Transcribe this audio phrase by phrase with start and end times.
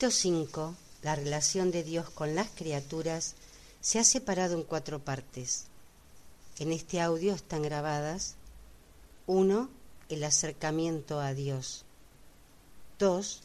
[0.00, 3.34] El escrito 5, la relación de Dios con las criaturas,
[3.82, 5.66] se ha separado en cuatro partes.
[6.58, 8.36] En este audio están grabadas
[9.26, 9.68] 1.
[10.08, 11.84] El acercamiento a Dios.
[12.98, 13.42] 2.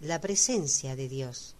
[0.00, 1.54] La presencia de Dios.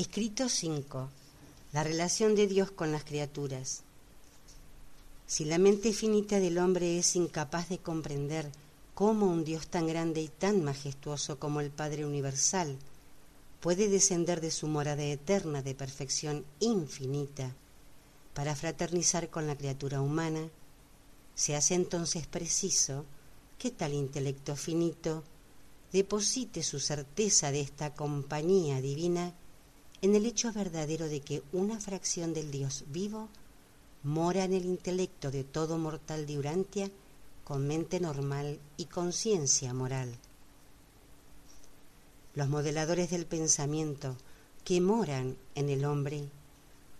[0.00, 1.10] Escrito 5.
[1.74, 3.82] La relación de Dios con las criaturas.
[5.26, 8.50] Si la mente finita del hombre es incapaz de comprender
[8.94, 12.78] cómo un Dios tan grande y tan majestuoso como el Padre Universal
[13.60, 17.54] puede descender de su morada eterna de perfección infinita
[18.32, 20.48] para fraternizar con la criatura humana,
[21.34, 23.04] se hace entonces preciso
[23.58, 25.24] que tal intelecto finito
[25.92, 29.34] deposite su certeza de esta compañía divina
[30.02, 33.28] en el hecho verdadero de que una fracción del Dios vivo
[34.02, 36.90] mora en el intelecto de todo mortal de Urantia
[37.44, 40.16] con mente normal y conciencia moral.
[42.34, 44.16] Los modeladores del pensamiento
[44.64, 46.28] que moran en el hombre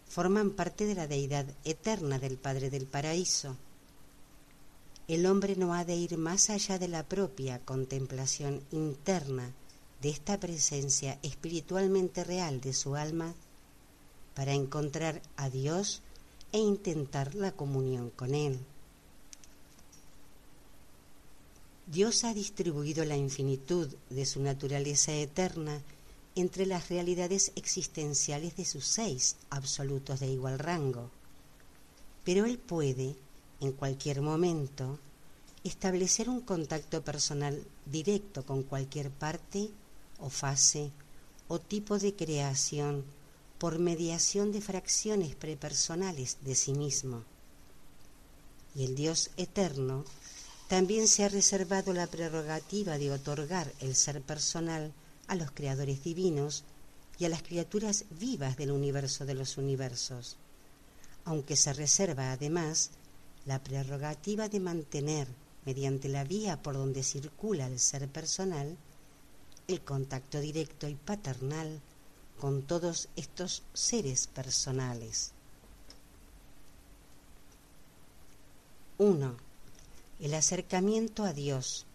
[0.08, 3.56] forman parte de la deidad eterna del Padre del Paraíso.
[5.08, 9.54] El hombre no ha de ir más allá de la propia contemplación interna
[10.02, 13.34] de esta presencia espiritualmente real de su alma
[14.34, 16.02] para encontrar a Dios
[16.52, 18.58] e intentar la comunión con Él.
[21.86, 25.82] Dios ha distribuido la infinitud de su naturaleza eterna
[26.36, 31.10] entre las realidades existenciales de sus seis absolutos de igual rango,
[32.24, 33.16] pero Él puede,
[33.60, 34.98] en cualquier momento,
[35.64, 39.70] establecer un contacto personal directo con cualquier parte
[40.20, 40.90] o fase
[41.48, 43.04] o tipo de creación
[43.58, 47.24] por mediación de fracciones prepersonales de sí mismo.
[48.74, 50.04] Y el Dios eterno
[50.68, 54.92] también se ha reservado la prerrogativa de otorgar el ser personal
[55.26, 56.62] a los creadores divinos
[57.18, 60.36] y a las criaturas vivas del universo de los universos,
[61.24, 62.90] aunque se reserva además
[63.44, 65.28] la prerrogativa de mantener,
[65.66, 68.76] mediante la vía por donde circula el ser personal,
[69.70, 71.80] el contacto directo y paternal
[72.40, 75.32] con todos estos seres personales.
[78.98, 79.36] 1.
[80.18, 81.86] El acercamiento a Dios.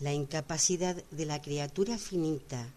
[0.00, 2.68] La incapacidad de la criatura finita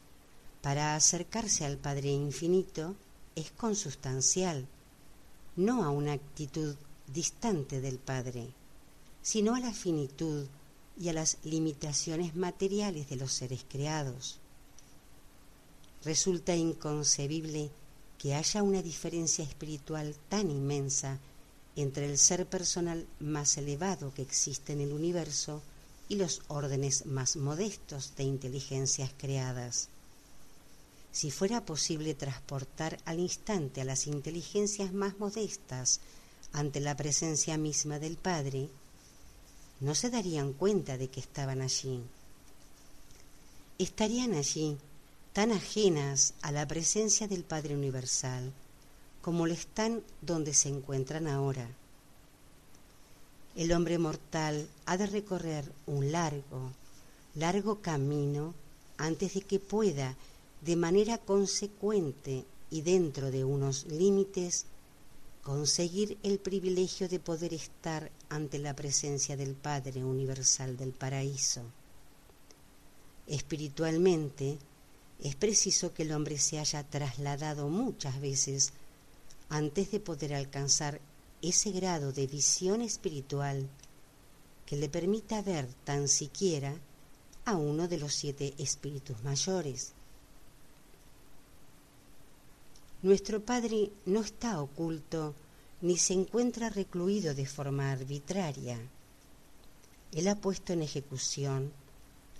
[0.61, 2.95] para acercarse al Padre Infinito
[3.35, 4.67] es consustancial,
[5.55, 6.75] no a una actitud
[7.07, 8.49] distante del Padre,
[9.21, 10.47] sino a la finitud
[10.99, 14.39] y a las limitaciones materiales de los seres creados.
[16.03, 17.71] Resulta inconcebible
[18.17, 21.19] que haya una diferencia espiritual tan inmensa
[21.75, 25.61] entre el ser personal más elevado que existe en el universo
[26.09, 29.87] y los órdenes más modestos de inteligencias creadas.
[31.11, 36.01] Si fuera posible transportar al instante a las inteligencias más modestas
[36.51, 38.69] ante la presencia misma del Padre,
[39.79, 42.01] no se darían cuenta de que estaban allí.
[43.77, 44.77] Estarían allí
[45.33, 48.51] tan ajenas a la presencia del Padre Universal
[49.21, 51.67] como lo están donde se encuentran ahora.
[53.55, 56.71] El hombre mortal ha de recorrer un largo,
[57.35, 58.53] largo camino
[58.97, 60.15] antes de que pueda,
[60.61, 64.65] de manera consecuente y dentro de unos límites,
[65.43, 71.63] conseguir el privilegio de poder estar ante la presencia del Padre Universal del Paraíso.
[73.27, 74.57] Espiritualmente,
[75.21, 78.73] es preciso que el hombre se haya trasladado muchas veces
[79.49, 81.01] antes de poder alcanzar
[81.41, 83.69] ese grado de visión espiritual
[84.65, 86.75] que le permita ver tan siquiera
[87.45, 89.93] a uno de los siete espíritus mayores.
[93.01, 95.33] Nuestro Padre no está oculto
[95.81, 98.77] ni se encuentra recluido de forma arbitraria.
[100.11, 101.71] Él ha puesto en ejecución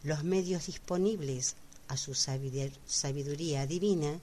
[0.04, 1.56] los medios disponibles
[1.88, 4.20] a su sabiduría divina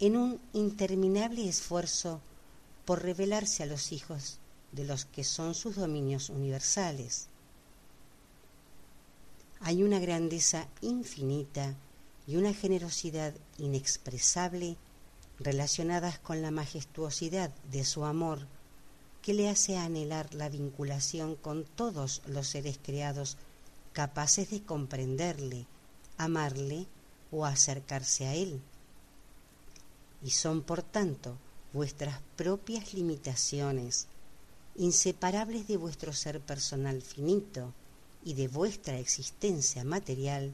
[0.00, 2.20] en un interminable esfuerzo
[2.84, 4.38] por revelarse a los hijos
[4.72, 7.28] de los que son sus dominios universales.
[9.60, 11.76] Hay una grandeza infinita
[12.26, 14.76] y una generosidad inexpresable
[15.40, 18.46] relacionadas con la majestuosidad de su amor
[19.22, 23.36] que le hace anhelar la vinculación con todos los seres creados
[23.92, 25.66] capaces de comprenderle,
[26.16, 26.86] amarle
[27.30, 28.60] o acercarse a él.
[30.22, 31.36] Y son, por tanto,
[31.72, 34.06] vuestras propias limitaciones,
[34.76, 37.72] inseparables de vuestro ser personal finito
[38.24, 40.52] y de vuestra existencia material,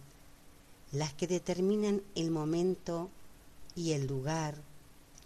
[0.93, 3.11] las que determinan el momento
[3.75, 4.56] y el lugar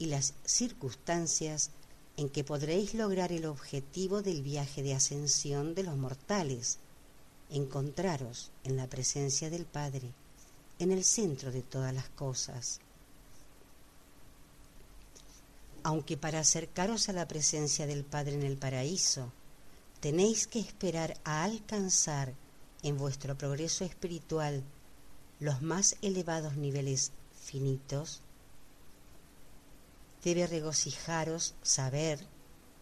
[0.01, 1.71] y las circunstancias
[2.17, 6.79] en que podréis lograr el objetivo del viaje de ascensión de los mortales,
[7.51, 10.13] encontraros en la presencia del Padre,
[10.79, 12.81] en el centro de todas las cosas.
[15.83, 19.31] Aunque para acercaros a la presencia del Padre en el paraíso,
[20.01, 22.33] tenéis que esperar a alcanzar
[22.83, 24.63] en vuestro progreso espiritual
[25.41, 27.13] los más elevados niveles
[27.45, 28.23] finitos,
[30.25, 32.21] debe regocijaros saber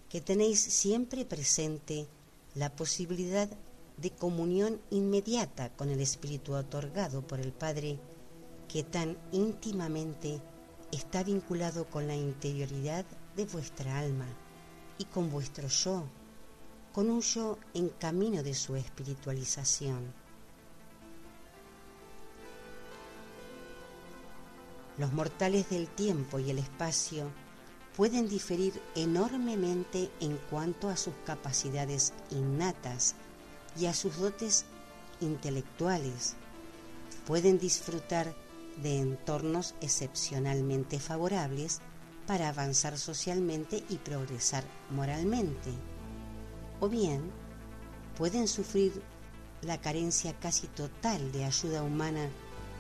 [0.09, 2.07] que tenéis siempre presente
[2.55, 3.49] la posibilidad
[3.97, 7.99] de comunión inmediata con el Espíritu otorgado por el Padre,
[8.69, 10.41] que tan íntimamente
[10.93, 13.05] está vinculado con la interioridad
[13.37, 14.27] de vuestra alma
[14.99, 16.05] y con vuestro yo,
[16.93, 20.13] con un yo en camino de su espiritualización.
[24.99, 27.31] Los mortales del tiempo y el espacio
[27.97, 33.15] pueden diferir enormemente en cuanto a sus capacidades innatas
[33.79, 34.67] y a sus dotes
[35.21, 36.35] intelectuales.
[37.27, 38.35] Pueden disfrutar
[38.83, 41.81] de entornos excepcionalmente favorables
[42.27, 45.71] para avanzar socialmente y progresar moralmente.
[46.81, 47.31] O bien,
[48.17, 49.01] pueden sufrir
[49.63, 52.29] la carencia casi total de ayuda humana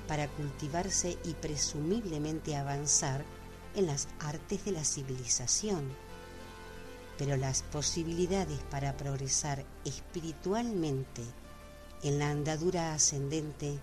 [0.08, 3.24] para cultivarse y presumiblemente avanzar
[3.76, 5.88] en las artes de la civilización.
[7.18, 11.22] Pero las posibilidades para progresar espiritualmente
[12.02, 13.78] en la andadura ascendente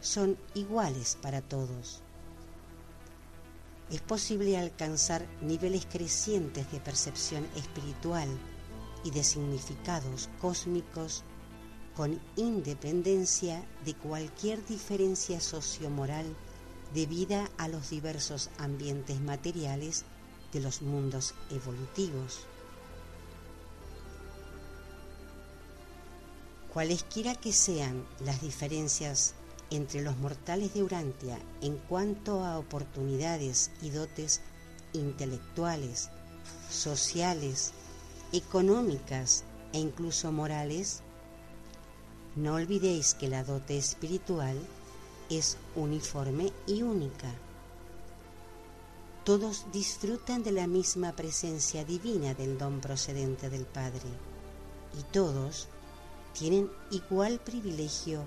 [0.00, 2.02] son iguales para todos.
[3.90, 8.28] Es posible alcanzar niveles crecientes de percepción espiritual
[9.04, 11.22] y de significados cósmicos
[11.96, 16.26] con independencia de cualquier diferencia sociomoral
[16.92, 20.04] debida a los diversos ambientes materiales
[20.52, 22.46] de los mundos evolutivos.
[26.72, 29.34] Cualesquiera que sean las diferencias
[29.70, 34.42] entre los mortales de Urantia en cuanto a oportunidades y dotes
[34.92, 36.10] intelectuales,
[36.70, 37.72] sociales,
[38.32, 41.02] económicas e incluso morales,
[42.36, 44.56] no olvidéis que la dote espiritual
[45.30, 47.32] es uniforme y única.
[49.24, 54.08] Todos disfrutan de la misma presencia divina del don procedente del Padre
[54.98, 55.66] y todos
[56.38, 58.22] tienen igual privilegio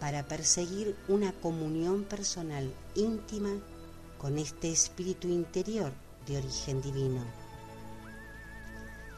[0.00, 3.50] para perseguir una comunión personal íntima
[4.18, 5.92] con este espíritu interior
[6.26, 7.24] de origen divino.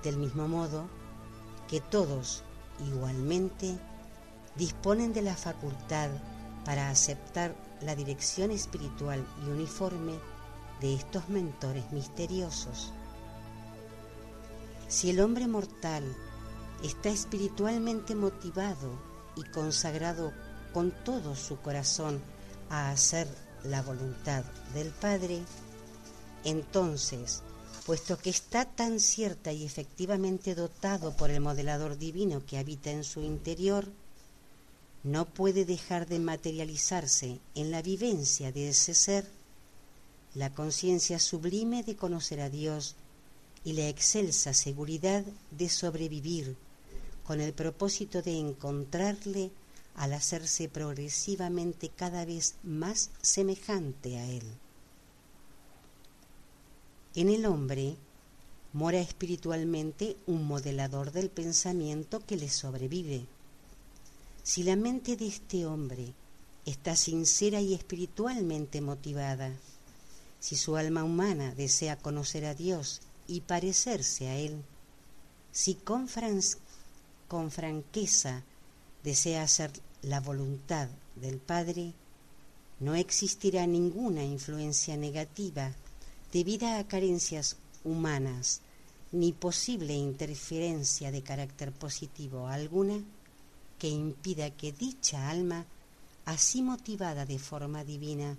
[0.05, 0.87] Del mismo modo
[1.67, 2.43] que todos
[2.87, 3.77] igualmente
[4.59, 6.11] disponen de la facultad
[6.65, 10.19] para aceptar la dirección espiritual y uniforme
[10.81, 12.93] de estos mentores misteriosos.
[14.89, 16.05] Si el hombre mortal
[16.83, 18.99] está espiritualmente motivado
[19.37, 20.33] y consagrado
[20.73, 22.21] con todo su corazón
[22.69, 23.29] a hacer
[23.65, 25.41] la voluntad del Padre,
[26.45, 27.43] entonces,
[27.87, 33.05] puesto que está tan cierta y efectivamente dotado por el modelador divino que habita en
[33.05, 33.87] su interior,
[35.09, 39.27] no puede dejar de materializarse en la vivencia de ese ser
[40.35, 42.95] la conciencia sublime de conocer a Dios
[43.65, 46.57] y la excelsa seguridad de sobrevivir
[47.25, 49.51] con el propósito de encontrarle
[49.97, 54.45] al hacerse progresivamente cada vez más semejante a Él.
[57.15, 57.97] En el hombre
[58.75, 63.27] mora espiritualmente un modelador del pensamiento que le sobrevive
[64.49, 66.15] si la mente de este hombre
[66.65, 69.53] está sincera y espiritualmente motivada,
[70.41, 74.65] si su alma humana desea conocer a Dios y parecerse a Él,
[75.53, 76.09] si con,
[77.51, 78.43] franqueza
[79.05, 81.93] desea hacer la voluntad del Padre,
[82.81, 85.75] no existirá ninguna influencia negativa
[86.33, 88.63] debida a carencias humanas
[89.13, 93.05] ni posible interferencia de carácter positivo alguna
[93.79, 95.67] que impida que dicha alma,
[96.25, 98.37] así motivada de forma divina,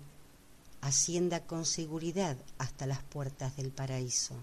[0.80, 4.34] ascienda con seguridad hasta las puertas del paraíso.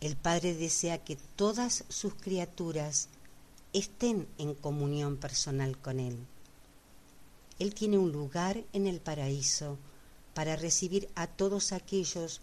[0.00, 3.08] El Padre desea que todas sus criaturas
[3.72, 6.18] estén en comunión personal con Él.
[7.58, 9.78] Él tiene un lugar en el paraíso
[10.34, 12.40] para recibir a todos aquellos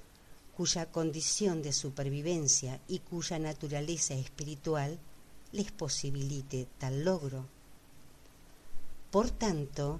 [0.56, 5.00] cuya condición de supervivencia y cuya naturaleza espiritual
[5.51, 7.46] les posibilite tal logro.
[9.12, 10.00] Por tanto,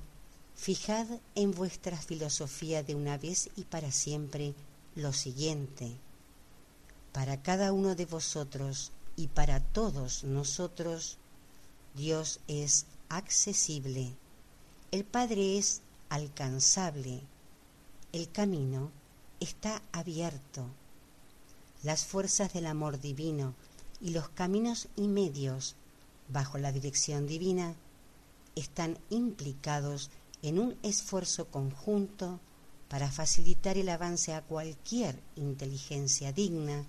[0.56, 4.54] fijad en vuestra filosofía de una vez y para siempre
[4.96, 5.92] lo siguiente.
[7.12, 11.18] Para cada uno de vosotros y para todos nosotros,
[11.96, 14.14] Dios es accesible,
[14.92, 17.22] el Padre es alcanzable,
[18.14, 18.92] el camino
[19.42, 20.66] está abierto.
[21.84, 23.56] Las fuerzas del amor divino
[24.02, 25.76] y los caminos y medios
[26.30, 27.76] bajo la dirección divina
[28.56, 30.10] están implicados
[30.42, 32.40] en un esfuerzo conjunto
[32.90, 36.84] para facilitar el avance a cualquier inteligencia digna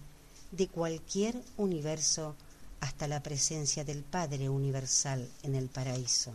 [0.50, 2.34] de cualquier universo
[2.80, 6.32] hasta la presencia del Padre Universal en el paraíso.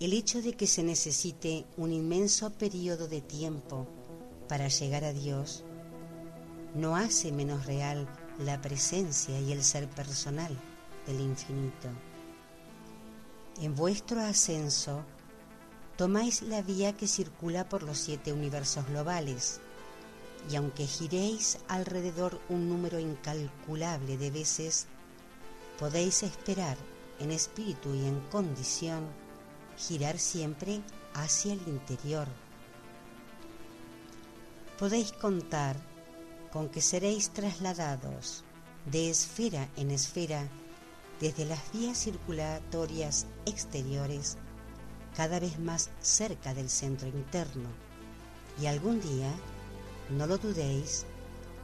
[0.00, 3.86] El hecho de que se necesite un inmenso periodo de tiempo
[4.48, 5.62] para llegar a Dios
[6.74, 10.56] no hace menos real la presencia y el ser personal
[11.06, 11.88] del infinito.
[13.60, 15.04] En vuestro ascenso
[15.98, 19.60] tomáis la vía que circula por los siete universos globales,
[20.50, 24.86] y aunque giréis alrededor un número incalculable de veces,
[25.78, 26.78] podéis esperar
[27.18, 29.19] en espíritu y en condición
[29.80, 30.80] girar siempre
[31.14, 32.28] hacia el interior.
[34.78, 35.76] Podéis contar
[36.52, 38.44] con que seréis trasladados
[38.86, 40.48] de esfera en esfera
[41.20, 44.36] desde las vías circulatorias exteriores
[45.16, 47.68] cada vez más cerca del centro interno
[48.60, 49.30] y algún día,
[50.10, 51.06] no lo dudéis,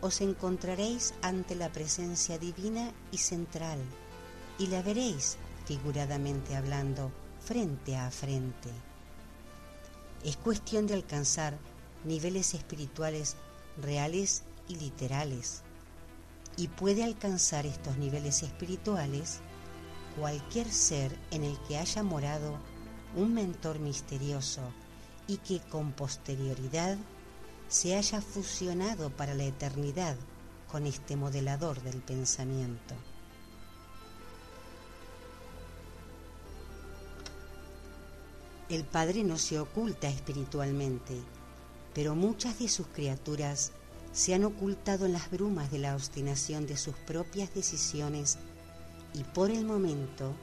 [0.00, 3.78] os encontraréis ante la presencia divina y central
[4.58, 7.10] y la veréis, figuradamente hablando,
[7.46, 8.70] frente a frente.
[10.24, 11.56] Es cuestión de alcanzar
[12.04, 13.36] niveles espirituales
[13.80, 15.62] reales y literales.
[16.56, 19.38] Y puede alcanzar estos niveles espirituales
[20.18, 22.58] cualquier ser en el que haya morado
[23.14, 24.62] un mentor misterioso
[25.28, 26.98] y que con posterioridad
[27.68, 30.16] se haya fusionado para la eternidad
[30.68, 32.96] con este modelador del pensamiento.
[38.68, 41.14] El Padre no se oculta espiritualmente,
[41.94, 43.70] pero muchas de sus criaturas
[44.12, 48.38] se han ocultado en las brumas de la obstinación de sus propias decisiones
[49.14, 50.34] y por el momento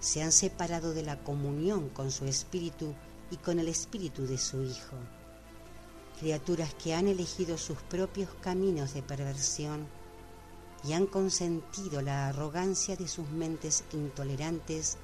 [0.00, 2.92] se han separado de la comunión con su espíritu
[3.30, 4.96] y con el espíritu de su Hijo.
[6.20, 9.86] Criaturas que han elegido sus propios caminos de perversión
[10.84, 14.98] y han consentido la arrogancia de sus mentes intolerantes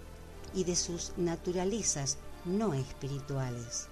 [0.55, 3.89] y de sus naturalezas no espirituales.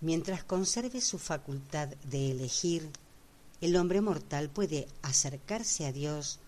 [0.00, 2.90] Mientras conserve su facultad de elegir,
[3.62, 6.40] el hombre mortal puede acercarse a Dios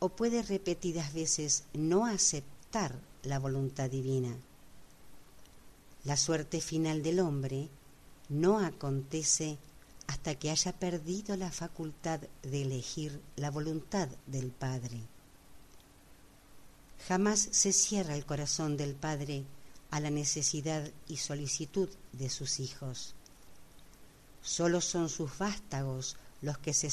[0.00, 4.36] o puede repetidas veces no aceptar la voluntad divina.
[6.04, 7.70] La suerte final del hombre
[8.28, 9.58] no acontece
[10.10, 14.98] hasta que haya perdido la facultad de elegir la voluntad del Padre.
[17.06, 19.44] Jamás se cierra el corazón del Padre
[19.88, 23.14] a la necesidad y solicitud de sus hijos.
[24.42, 26.90] Solo son sus vástagos los que, se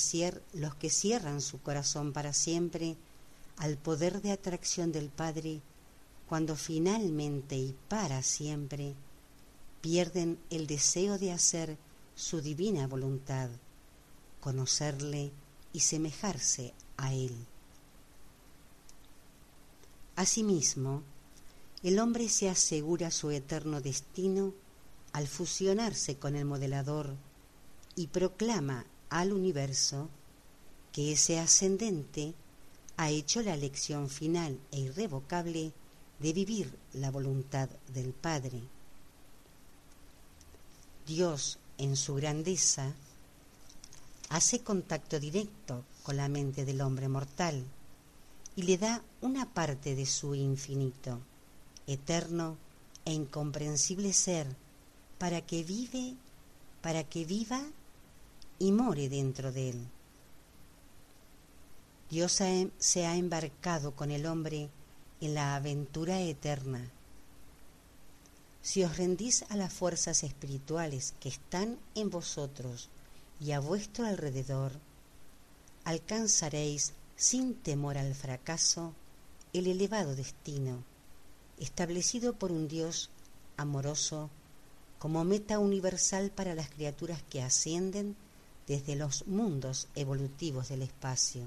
[0.54, 2.98] los que cierran su corazón para siempre
[3.58, 5.62] al poder de atracción del Padre
[6.30, 8.94] cuando finalmente y para siempre
[9.82, 11.80] pierden el deseo de hacer
[12.18, 13.48] su divina voluntad,
[14.40, 15.32] conocerle
[15.72, 17.46] y semejarse a él.
[20.16, 21.04] Asimismo,
[21.84, 24.56] el hombre se asegura su eterno destino
[25.14, 27.16] al fusionarse con el modelador
[27.96, 30.10] y proclama al universo
[30.92, 32.34] que ese ascendente
[32.98, 35.72] ha hecho la elección final e irrevocable
[36.18, 38.64] de vivir la voluntad del Padre.
[41.06, 42.94] Dios, en su grandeza,
[44.30, 47.64] hace contacto directo con la mente del hombre mortal
[48.56, 51.20] y le da una parte de su infinito,
[51.86, 52.58] eterno
[53.06, 54.48] e incomprensible ser
[55.18, 56.16] para que vive,
[56.82, 57.62] para que viva
[58.60, 59.88] y more dentro de él.
[62.10, 64.70] Dios em, se ha embarcado con el hombre
[65.20, 66.90] en la aventura eterna.
[68.68, 72.90] Si os rendís a las fuerzas espirituales que están en vosotros
[73.40, 74.74] y a vuestro alrededor,
[75.86, 78.94] alcanzaréis sin temor al fracaso
[79.54, 80.84] el elevado destino
[81.58, 83.10] establecido por un Dios
[83.56, 84.30] amoroso
[85.00, 88.18] como meta universal para las criaturas que ascienden
[88.68, 91.46] desde los mundos evolutivos del espacio.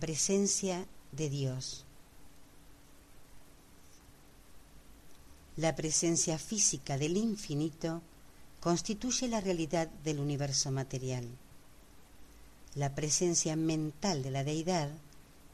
[0.00, 1.84] Presencia de Dios.
[5.56, 8.02] La presencia física del infinito
[8.60, 11.26] constituye la realidad del universo material.
[12.74, 14.90] La presencia mental de la deidad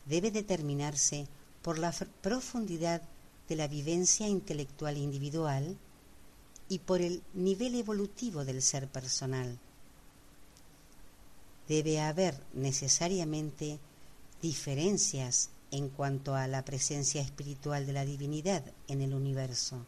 [0.07, 1.26] debe determinarse
[1.62, 3.02] por la profundidad
[3.48, 5.76] de la vivencia intelectual individual
[6.68, 9.59] y por el nivel evolutivo del ser personal
[11.68, 13.78] debe haber necesariamente
[14.44, 19.87] diferencias en cuanto a la presencia espiritual de la divinidad en el universo.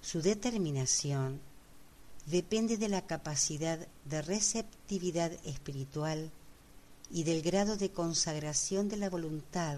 [0.00, 1.40] Su determinación
[2.26, 6.30] depende de la capacidad de receptividad espiritual
[7.10, 9.76] y del grado de consagración de la voluntad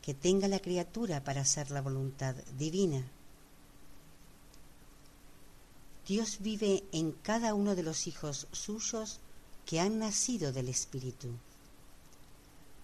[0.00, 3.04] que tenga la criatura para hacer la voluntad divina.
[6.06, 9.18] Dios vive en cada uno de los hijos suyos
[9.66, 11.36] que han nacido del Espíritu.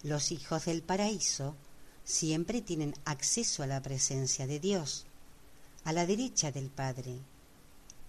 [0.03, 1.57] Los hijos del paraíso
[2.05, 5.07] siempre tienen acceso a la presencia de Dios,
[5.85, 7.19] a la derecha del Padre,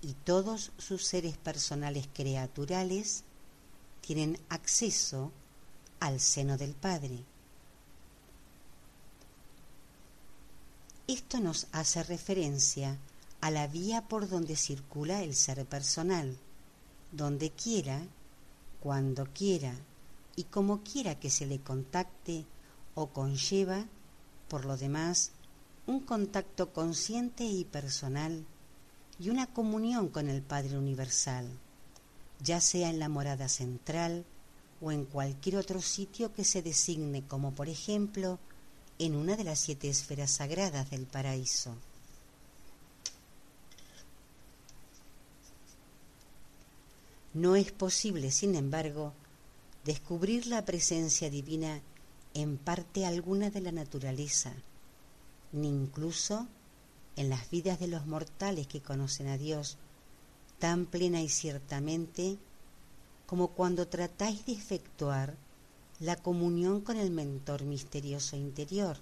[0.02, 3.24] y todos sus seres personales creaturales
[4.02, 5.32] tienen acceso
[6.00, 7.24] al seno del Padre.
[11.08, 12.98] Esto nos hace referencia
[13.42, 16.38] a la vía por donde circula el ser personal,
[17.12, 18.02] donde quiera
[18.80, 19.74] cuando quiera
[20.40, 22.46] y como quiera que se le contacte
[22.96, 23.88] o conlleva,
[24.48, 25.32] por lo demás,
[25.86, 28.46] un contacto consciente y personal
[29.20, 31.46] y una comunión con el Padre Universal,
[32.42, 34.24] ya sea en la morada central
[34.80, 38.40] o en cualquier otro sitio que se designe como por ejemplo
[38.98, 41.76] en una de las siete esferas sagradas del paraíso.
[47.34, 49.12] No es posible, sin embargo,
[49.86, 51.82] descubrir la presencia divina
[52.34, 54.54] en parte alguna de la naturaleza,
[55.52, 56.48] ni incluso
[57.16, 59.78] en las vidas de los mortales que conocen a Dios
[60.60, 62.38] tan plena y ciertamente
[63.26, 65.36] como cuando tratáis de efectuar
[66.00, 68.98] la comunión con el mentor misterioso interior,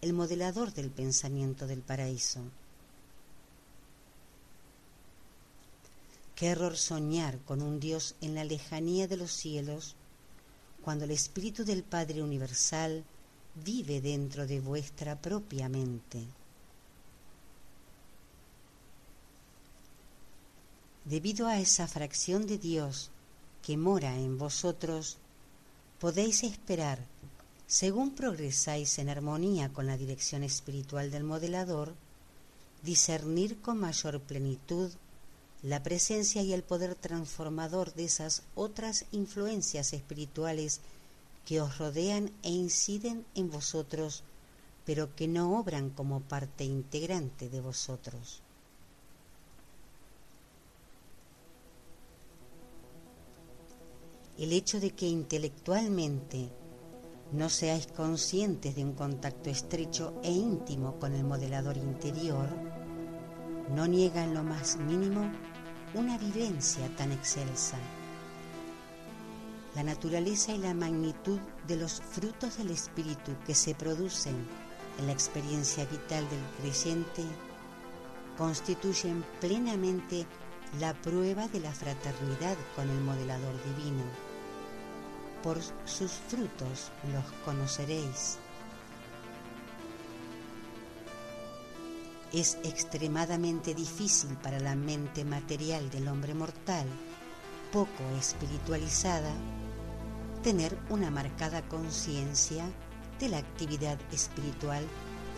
[0.00, 2.40] el modelador del pensamiento del paraíso.
[6.34, 9.96] Qué error soñar con un Dios en la lejanía de los cielos,
[10.82, 13.04] cuando el Espíritu del Padre Universal
[13.64, 16.24] vive dentro de vuestra propia mente.
[21.04, 23.10] Debido a esa fracción de Dios
[23.62, 25.18] que mora en vosotros,
[25.98, 26.98] podéis esperar,
[27.66, 31.94] según progresáis en armonía con la dirección espiritual del modelador,
[32.82, 34.90] discernir con mayor plenitud
[35.62, 40.80] la presencia y el poder transformador de esas otras influencias espirituales
[41.44, 44.22] que os rodean e inciden en vosotros,
[44.86, 48.40] pero que no obran como parte integrante de vosotros.
[54.38, 56.48] El hecho de que intelectualmente
[57.32, 62.48] no seáis conscientes de un contacto estrecho e íntimo con el modelador interior,
[63.74, 65.30] no niega en lo más mínimo
[65.94, 67.78] una vivencia tan excelsa.
[69.76, 74.34] la naturaleza y la magnitud de los frutos del Espíritu que se producen
[74.98, 77.22] en la experiencia vital del creyente
[78.36, 80.26] constituyen plenamente
[80.80, 84.02] la prueba de la fraternidad con el modelador divino.
[85.44, 88.39] Por sus frutos los conoceréis.
[92.32, 96.86] Es extremadamente difícil para la mente material del hombre mortal,
[97.72, 99.32] poco espiritualizada,
[100.44, 102.64] tener una marcada conciencia
[103.18, 104.84] de la actividad espiritual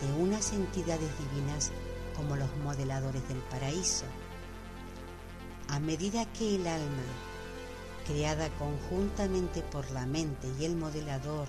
[0.01, 1.71] de unas entidades divinas
[2.15, 4.05] como los modeladores del paraíso.
[5.69, 7.03] A medida que el alma,
[8.05, 11.47] creada conjuntamente por la mente y el modelador,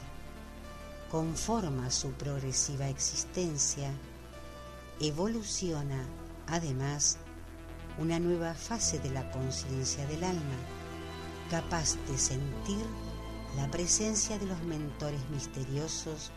[1.10, 3.90] conforma su progresiva existencia,
[5.00, 6.06] evoluciona
[6.46, 7.18] además
[7.98, 10.56] una nueva fase de la conciencia del alma,
[11.50, 12.84] capaz de sentir
[13.56, 16.32] la presencia de los mentores misteriosos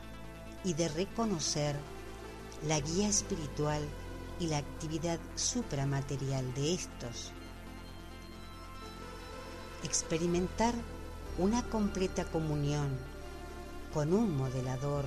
[0.63, 1.75] y de reconocer
[2.67, 3.81] la guía espiritual
[4.39, 7.31] y la actividad supramaterial de estos.
[9.83, 10.73] Experimentar
[11.37, 12.97] una completa comunión
[13.93, 15.05] con un modelador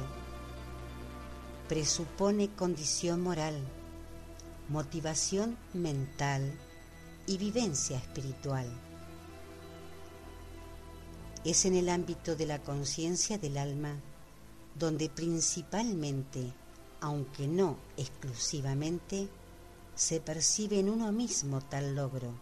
[1.71, 3.55] presupone condición moral,
[4.69, 6.53] motivación mental
[7.29, 8.67] y vivencia espiritual.
[11.45, 13.95] Es en el ámbito de la conciencia del alma
[14.77, 16.53] donde principalmente,
[17.01, 19.29] aunque no exclusivamente,
[19.95, 22.33] se percibe en uno mismo tal logro,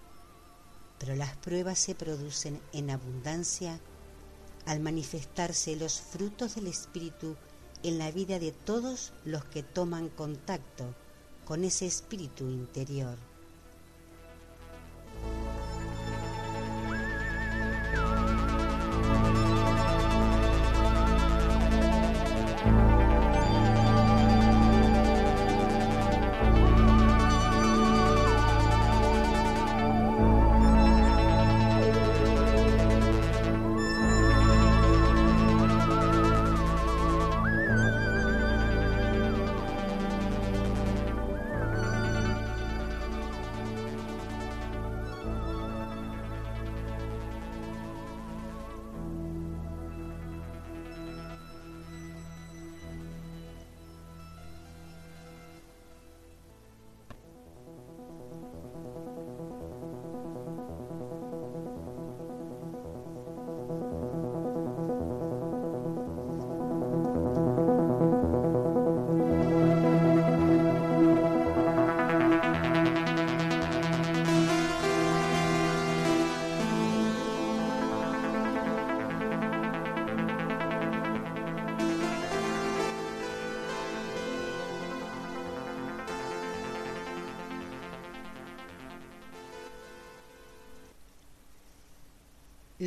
[0.98, 3.78] pero las pruebas se producen en abundancia
[4.64, 7.36] al manifestarse los frutos del Espíritu
[7.82, 10.94] en la vida de todos los que toman contacto
[11.44, 13.16] con ese espíritu interior.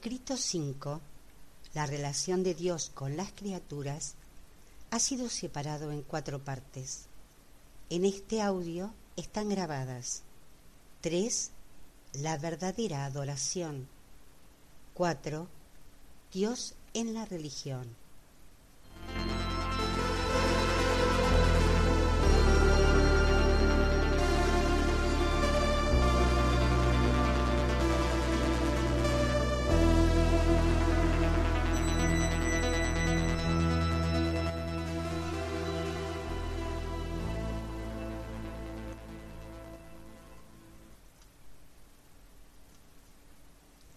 [0.00, 0.98] Escrito 5,
[1.74, 4.14] la relación de Dios con las criaturas,
[4.90, 7.04] ha sido separado en cuatro partes.
[7.90, 10.22] En este audio están grabadas
[11.02, 11.50] 3.
[12.14, 13.88] La verdadera adoración.
[14.94, 15.46] 4.
[16.32, 17.94] Dios en la religión.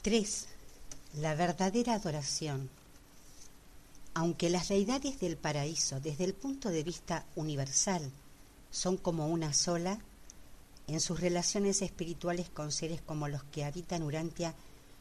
[0.03, 0.47] Tres,
[1.13, 2.69] La verdadera adoración.
[4.13, 8.11] Aunque las deidades del paraíso, desde el punto de vista universal,
[8.69, 9.97] son como una sola,
[10.87, 14.53] en sus relaciones espirituales con seres como los que habitan Urantia,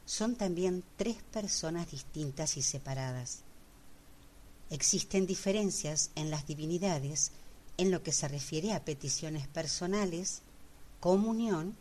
[0.07, 3.41] son también tres personas distintas y separadas.
[4.71, 7.33] Existen diferencias en las divinidades
[7.77, 10.43] en lo que se refiere a peticiones personales,
[11.01, 11.75] comunión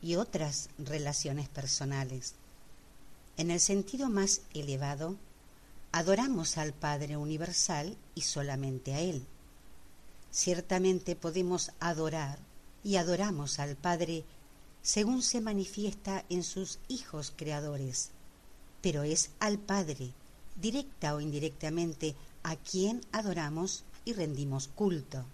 [0.00, 2.34] y otras relaciones personales.
[3.38, 5.16] En el sentido más elevado,
[5.92, 9.24] adoramos al Padre Universal y solamente a Él.
[10.32, 12.40] Ciertamente podemos adorar
[12.82, 14.24] y adoramos al Padre
[14.82, 18.10] según se manifiesta en sus hijos creadores,
[18.82, 20.10] pero es al Padre,
[20.60, 25.24] directa o indirectamente, a quien adoramos y rendimos culto.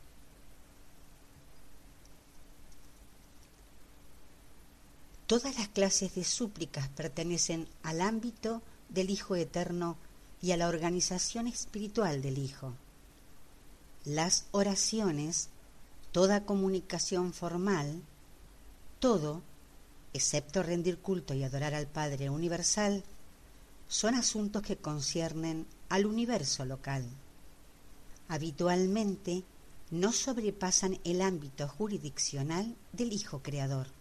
[5.27, 8.61] Todas las clases de súplicas pertenecen al ámbito
[8.91, 9.97] del Hijo Eterno
[10.43, 12.75] y a la organización espiritual del Hijo.
[14.05, 15.49] Las oraciones,
[16.13, 18.03] toda comunicación formal,
[18.99, 19.41] todo,
[20.13, 23.03] excepto rendir culto y adorar al Padre Universal,
[23.89, 27.03] son asuntos que conciernen al universo local.
[28.29, 29.43] Habitualmente
[29.91, 33.94] no sobrepasan el ámbito jurisdiccional del Hijo Creador.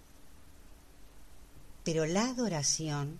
[1.84, 3.20] Pero la adoración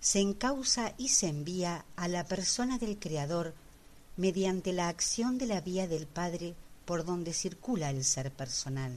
[0.00, 3.54] se encausa y se envía a la persona del Creador
[4.16, 8.92] mediante la acción de la vía del Padre por donde circula el ser personal.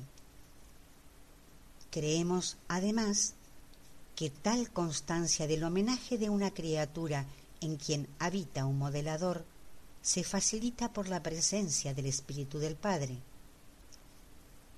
[1.89, 3.34] Creemos, además,
[4.15, 7.25] que tal constancia del homenaje de una criatura
[7.62, 9.45] en quien habita un modelador
[10.01, 13.17] se facilita por la presencia del Espíritu del Padre.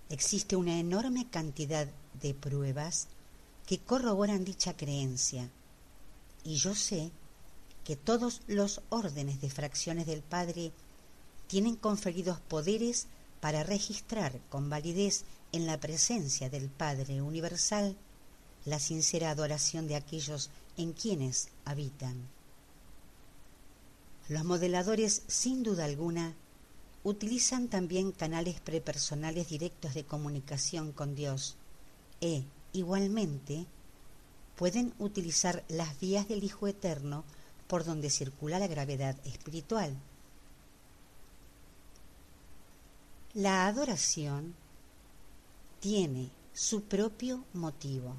[0.10, 1.88] Existe una enorme cantidad
[2.22, 3.08] de pruebas
[3.70, 5.48] que corroboran dicha creencia
[6.44, 7.12] y yo sé
[7.84, 10.72] que todos los órdenes de fracciones del Padre
[11.46, 13.06] tienen conferidos poderes
[13.40, 17.96] para registrar con validez en la presencia del Padre Universal
[18.66, 22.28] la sincera adoración de aquellos en quienes habitan.
[24.30, 26.34] Los modeladores, sin duda alguna,
[27.04, 31.56] utilizan también canales prepersonales directos de comunicación con Dios
[32.20, 33.66] e, igualmente,
[34.56, 37.24] pueden utilizar las vías del Hijo Eterno
[37.68, 39.96] por donde circula la gravedad espiritual.
[43.36, 44.56] La adoración
[45.80, 48.16] tiene su propio motivo.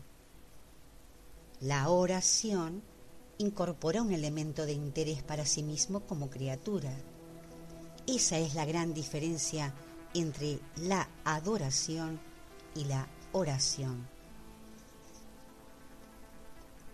[1.61, 2.83] La oración
[3.39, 6.93] incorpora un elemento de interés para sí mismo como criatura.
[8.07, 9.75] Esa es la gran diferencia
[10.15, 12.21] entre la adoración
[12.75, 14.20] y la oración.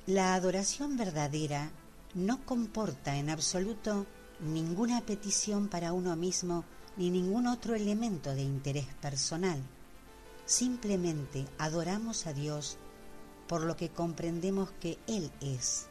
[0.06, 1.72] La adoración verdadera
[2.14, 4.06] no comporta en absoluto
[4.38, 6.64] ninguna petición para uno mismo
[6.96, 9.60] ni ningún otro elemento de interés personal.
[10.44, 12.78] Simplemente adoramos a Dios
[13.48, 15.88] por lo que comprendemos que Él es.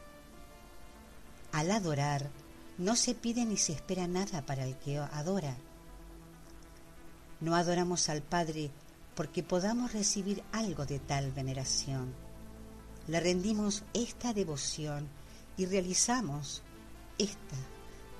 [1.52, 2.30] Al adorar,
[2.78, 5.58] no se pide ni se espera nada para el que adora.
[7.42, 8.70] No adoramos al Padre
[9.14, 12.25] porque podamos recibir algo de tal veneración
[13.08, 15.08] le rendimos esta devoción
[15.56, 16.62] y realizamos
[17.18, 17.56] esta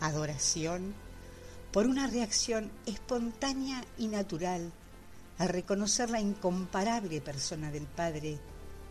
[0.01, 0.95] adoración
[1.73, 4.73] por una reacción espontánea y natural
[5.39, 8.39] al reconocer la incomparable persona del Padre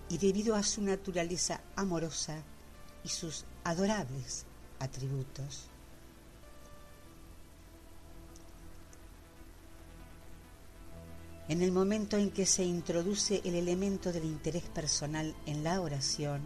[0.09, 2.43] y debido a su naturaleza amorosa
[3.03, 4.45] y sus adorables
[4.79, 5.69] atributos.
[11.47, 16.41] En el momento en que se introduce el elemento del interés personal en la oración,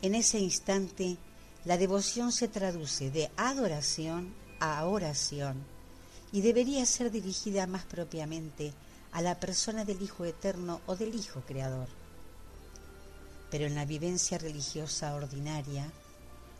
[0.00, 1.16] en ese instante
[1.64, 5.64] la devoción se traduce de adoración a oración
[6.30, 8.72] y debería ser dirigida más propiamente
[9.10, 11.88] a la persona del Hijo Eterno o del Hijo Creador.
[13.50, 15.90] Pero en la vivencia religiosa ordinaria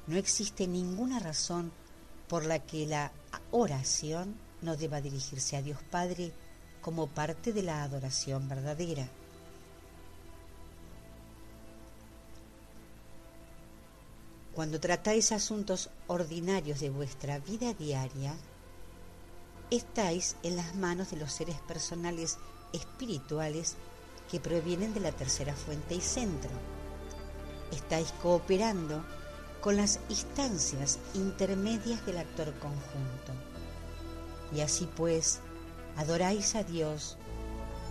[0.09, 1.73] no existe ninguna razón
[2.29, 3.13] por la que la
[3.53, 6.33] oración no deba dirigirse a Dios Padre
[6.83, 9.09] como parte de la adoración verdadera.
[14.55, 18.35] Cuando tratáis asuntos ordinarios de vuestra vida diaria,
[19.71, 22.37] estáis en las manos de los seres personales
[22.75, 23.77] espirituales
[24.31, 26.51] que provienen de la tercera fuente y centro.
[27.71, 29.03] Estáis cooperando
[29.63, 33.33] con las instancias intermedias del actor conjunto.
[34.55, 35.41] Y así pues,
[35.97, 37.17] adoráis a Dios,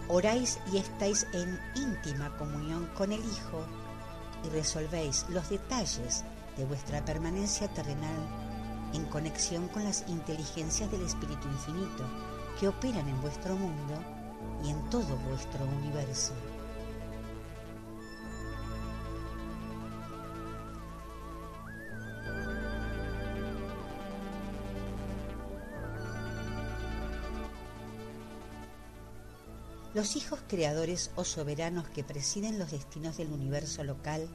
[0.07, 3.65] oráis y estáis en íntima comunión con el Hijo
[4.43, 6.23] y resolvéis los detalles
[6.57, 8.27] de vuestra permanencia terrenal
[8.93, 12.05] en conexión con las inteligencias del Espíritu Infinito
[12.59, 13.93] que operan en vuestro mundo
[14.63, 16.33] y en todo vuestro universo.
[30.01, 34.27] Los hijos creadores o soberanos que presiden los destinos del universo local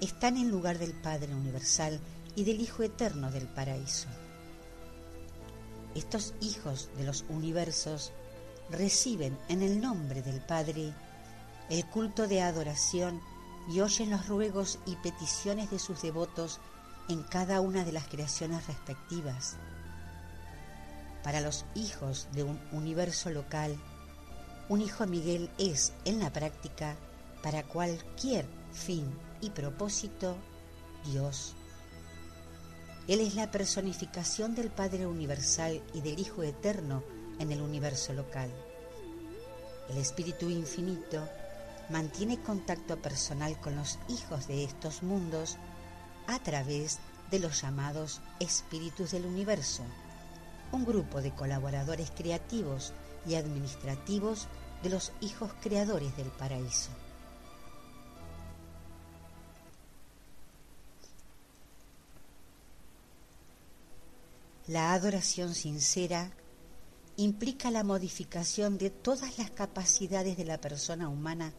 [0.00, 1.98] están en lugar del Padre Universal
[2.36, 4.06] y del Hijo Eterno del Paraíso.
[5.96, 8.12] Estos hijos de los universos
[8.70, 10.94] reciben en el nombre del Padre
[11.68, 13.20] el culto de adoración
[13.68, 16.60] y oyen los ruegos y peticiones de sus devotos
[17.08, 19.56] en cada una de las creaciones respectivas.
[21.24, 23.76] Para los hijos de un universo local,
[24.70, 26.94] un hijo Miguel es, en la práctica,
[27.42, 29.04] para cualquier fin
[29.40, 30.36] y propósito,
[31.06, 31.56] Dios.
[33.08, 37.02] Él es la personificación del Padre Universal y del Hijo Eterno
[37.40, 38.48] en el universo local.
[39.88, 41.28] El Espíritu Infinito
[41.88, 45.56] mantiene contacto personal con los hijos de estos mundos
[46.28, 47.00] a través
[47.32, 49.82] de los llamados espíritus del universo,
[50.70, 52.92] un grupo de colaboradores creativos
[53.26, 54.46] y administrativos
[54.82, 56.90] de los hijos creadores del paraíso.
[64.66, 66.30] La adoración sincera
[67.16, 71.52] implica la modificación de todas las capacidades de la persona humana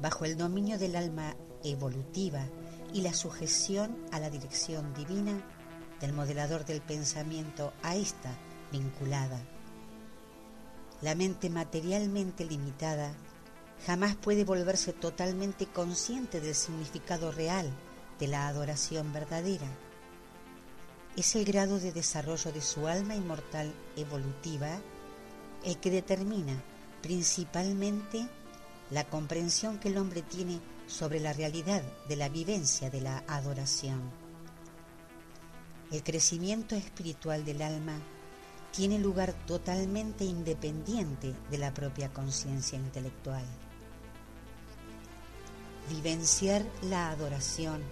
[0.00, 2.44] bajo el dominio del alma evolutiva
[2.92, 5.42] y la sujeción a la dirección divina
[6.00, 8.36] del modelador del pensamiento a esta
[8.72, 9.40] vinculada.
[11.02, 13.12] La mente materialmente limitada
[13.86, 17.70] jamás puede volverse totalmente consciente del significado real
[18.18, 19.66] de la adoración verdadera.
[21.16, 24.78] Es el grado de desarrollo de su alma inmortal evolutiva
[25.64, 26.62] el que determina
[27.02, 28.28] principalmente
[28.90, 34.00] la comprensión que el hombre tiene sobre la realidad de la vivencia de la adoración.
[35.90, 37.98] El crecimiento espiritual del alma
[38.72, 43.44] tiene lugar totalmente independiente de la propia conciencia intelectual.
[45.90, 47.82] Vivenciar la adoración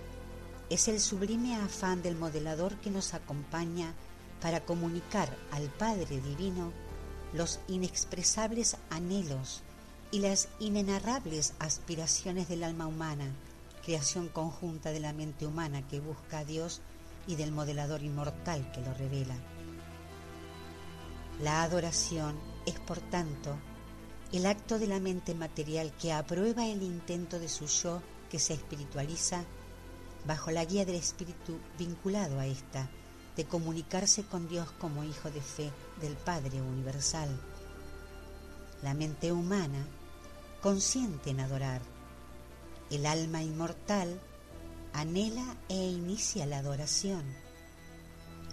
[0.70, 3.92] es el sublime afán del modelador que nos acompaña
[4.40, 6.72] para comunicar al Padre Divino
[7.32, 9.62] los inexpresables anhelos
[10.10, 13.26] y las inenarrables aspiraciones del alma humana,
[13.84, 16.80] creación conjunta de la mente humana que busca a Dios
[17.26, 19.34] y del modelador inmortal que lo revela.
[21.40, 23.56] La adoración es, por tanto,
[24.32, 28.54] el acto de la mente material que aprueba el intento de su yo que se
[28.54, 29.44] espiritualiza
[30.26, 32.90] bajo la guía del espíritu vinculado a ésta,
[33.36, 35.70] de comunicarse con Dios como hijo de fe
[36.00, 37.28] del Padre Universal.
[38.82, 39.86] La mente humana
[40.60, 41.82] consciente en adorar.
[42.90, 44.20] El alma inmortal
[44.92, 47.22] anhela e inicia la adoración.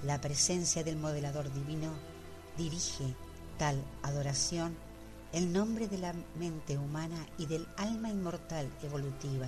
[0.03, 2.14] La presencia del modelador divino
[2.57, 3.15] dirige
[3.57, 4.75] tal adoración
[5.33, 9.47] el nombre de la mente humana y del alma inmortal evolutiva.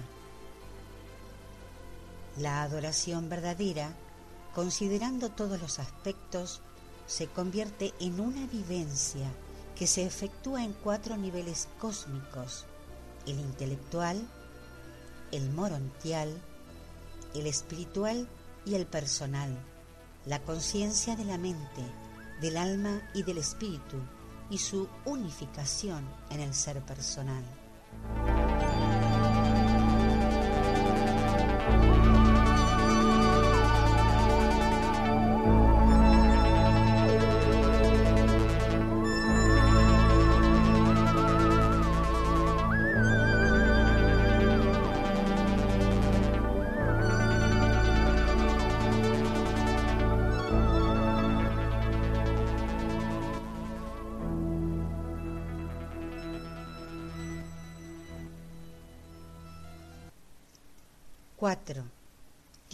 [2.38, 3.96] La adoración verdadera,
[4.54, 6.62] considerando todos los aspectos,
[7.06, 9.32] se convierte en una vivencia
[9.78, 12.66] que se efectúa en cuatro niveles cósmicos,
[13.26, 14.28] el intelectual,
[15.32, 16.38] el morontial,
[17.34, 18.28] el espiritual
[18.66, 19.58] y el personal,
[20.26, 21.82] la conciencia de la mente,
[22.42, 23.98] del alma y del espíritu
[24.50, 27.44] y su unificación en el ser personal.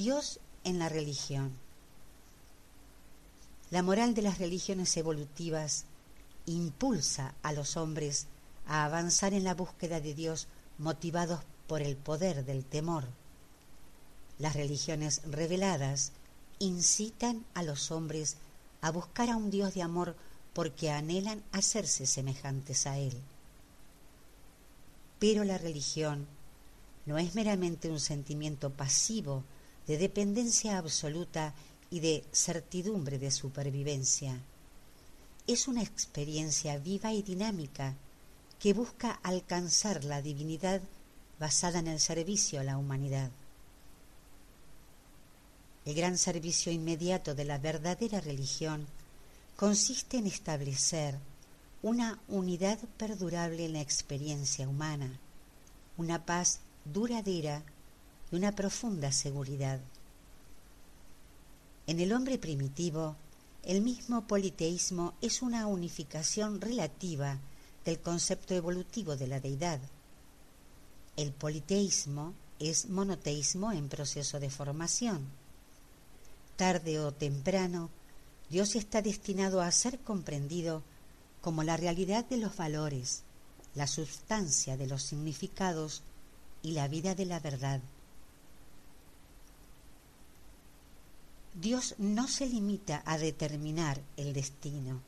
[0.04, 1.54] Dios en la religión.
[3.72, 5.86] La moral de las religiones evolutivas
[6.46, 8.28] impulsa a los hombres
[8.68, 10.48] a avanzar en la búsqueda de Dios
[10.78, 13.06] motivados por el poder del temor.
[14.40, 16.12] Las religiones reveladas
[16.60, 18.36] incitan a los hombres
[18.82, 20.18] a buscar a un Dios de amor
[20.52, 23.18] porque anhelan hacerse semejantes a Él.
[25.20, 26.28] Pero la religión
[27.06, 29.46] no es meramente un sentimiento pasivo
[29.88, 31.54] de dependencia absoluta
[31.90, 34.40] y de certidumbre de supervivencia.
[35.46, 37.96] Es una experiencia viva y dinámica
[38.60, 40.82] que busca alcanzar la divinidad
[41.40, 43.30] basada en el servicio a la humanidad.
[45.86, 48.88] El gran servicio inmediato de la verdadera religión
[49.58, 51.20] consiste en establecer
[51.82, 55.20] una unidad perdurable en la experiencia humana,
[55.98, 57.62] una paz duradera
[58.34, 59.80] y una profunda seguridad.
[61.86, 63.16] En el hombre primitivo,
[63.62, 67.38] el mismo politeísmo es una unificación relativa
[67.86, 69.80] del concepto evolutivo de la deidad.
[71.16, 75.28] El politeísmo es monoteísmo en proceso de formación.
[76.56, 77.92] Tarde o temprano,
[78.50, 80.82] Dios está destinado a ser comprendido
[81.40, 83.22] como la realidad de los valores,
[83.76, 86.02] la sustancia de los significados
[86.64, 87.80] y la vida de la verdad.
[91.54, 95.02] Dios no se limita a determinar el destino.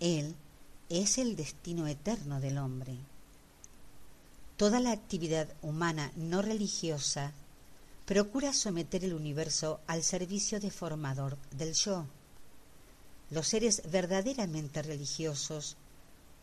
[0.00, 0.34] Él
[0.88, 2.96] es el destino eterno del hombre.
[4.56, 7.32] Toda la actividad humana no religiosa
[8.06, 12.06] procura someter el universo al servicio de formador del yo.
[13.30, 15.76] Los seres verdaderamente religiosos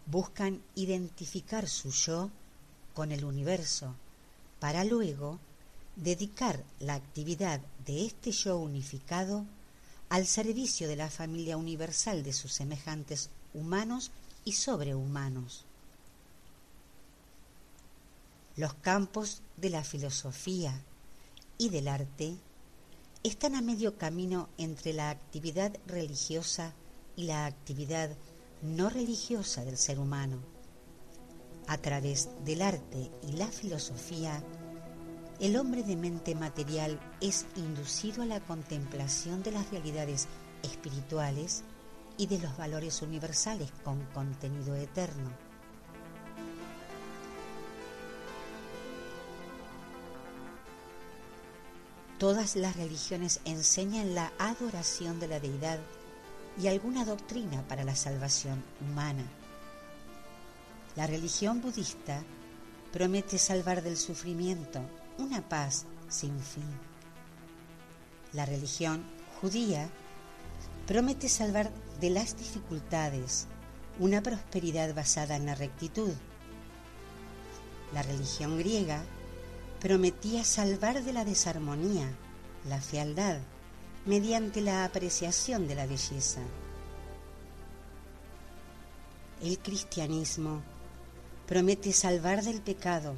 [0.05, 2.29] buscan identificar su yo
[2.93, 3.95] con el universo
[4.59, 5.39] para luego
[5.97, 9.45] dedicar la actividad de este yo unificado
[10.09, 14.11] al servicio de la familia universal de sus semejantes humanos
[14.45, 15.65] y sobrehumanos.
[18.55, 20.81] Los campos de la filosofía
[21.57, 22.35] y del arte
[23.23, 26.73] están a medio camino entre la actividad religiosa
[27.15, 28.11] y la actividad
[28.61, 30.37] no religiosa del ser humano.
[31.67, 34.41] A través del arte y la filosofía,
[35.39, 40.27] el hombre de mente material es inducido a la contemplación de las realidades
[40.63, 41.63] espirituales
[42.17, 45.29] y de los valores universales con contenido eterno.
[52.17, 55.77] Todas las religiones enseñan la adoración de la deidad
[56.59, 59.23] y alguna doctrina para la salvación humana.
[60.95, 62.23] La religión budista
[62.91, 64.81] promete salvar del sufrimiento
[65.17, 66.63] una paz sin fin.
[68.33, 69.03] La religión
[69.41, 69.89] judía
[70.85, 73.47] promete salvar de las dificultades
[73.99, 76.13] una prosperidad basada en la rectitud.
[77.93, 79.03] La religión griega
[79.79, 82.09] prometía salvar de la desarmonía,
[82.67, 83.39] la fealdad,
[84.05, 86.41] mediante la apreciación de la belleza.
[89.41, 90.61] El cristianismo
[91.45, 93.15] promete salvar del pecado,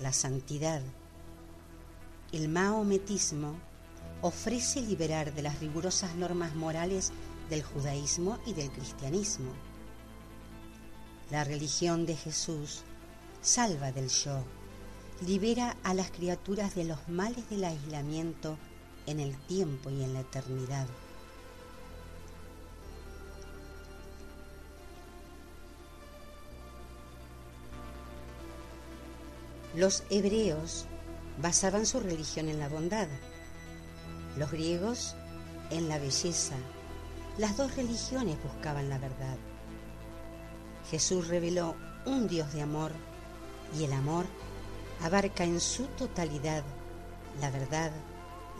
[0.00, 0.82] la santidad,
[2.32, 3.58] el maometismo
[4.22, 7.12] ofrece liberar de las rigurosas normas morales
[7.48, 9.52] del judaísmo y del cristianismo.
[11.30, 12.82] La religión de Jesús
[13.40, 14.44] salva del yo,
[15.26, 18.58] libera a las criaturas de los males del aislamiento
[19.06, 20.86] en el tiempo y en la eternidad.
[29.74, 30.86] Los hebreos
[31.40, 33.08] basaban su religión en la bondad,
[34.36, 35.14] los griegos
[35.70, 36.56] en la belleza.
[37.38, 39.36] Las dos religiones buscaban la verdad.
[40.90, 41.76] Jesús reveló
[42.06, 42.92] un Dios de amor
[43.78, 44.26] y el amor
[45.02, 46.64] abarca en su totalidad
[47.40, 47.92] la verdad,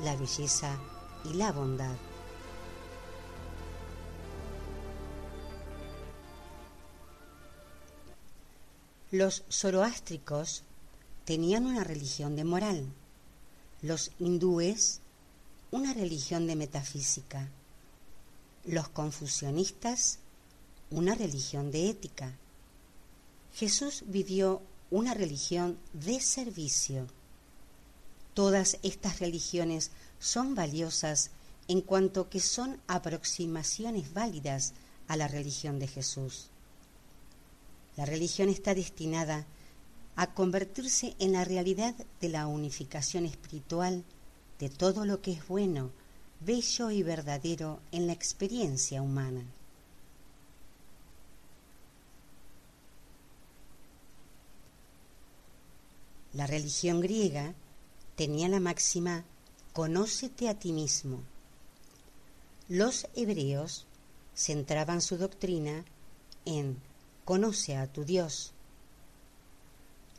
[0.03, 0.79] la belleza
[1.25, 1.97] y la bondad.
[9.11, 10.63] Los zoroástricos
[11.31, 12.93] tenían una religión de moral,
[13.83, 14.99] los hindúes
[15.71, 17.49] una religión de metafísica,
[18.65, 20.19] los confucionistas
[20.91, 22.37] una religión de ética.
[23.55, 24.61] Jesús vivió
[24.91, 27.07] una religión de servicio.
[28.35, 31.31] Todas estas religiones son valiosas
[31.69, 34.73] en cuanto que son aproximaciones válidas
[35.07, 36.49] a la religión de Jesús.
[37.97, 39.60] La religión está destinada a
[40.35, 44.05] convertirse en la realidad de la unificación espiritual
[44.59, 45.91] de todo lo que es bueno,
[46.41, 49.45] bello y verdadero en la experiencia humana.
[56.33, 57.55] La religión griega
[58.15, 59.25] tenía la máxima
[59.73, 61.23] Conócete a ti mismo.
[62.69, 63.87] Los hebreos
[64.35, 65.85] centraban su doctrina
[66.45, 66.77] en
[67.25, 68.53] Conoce a tu Dios.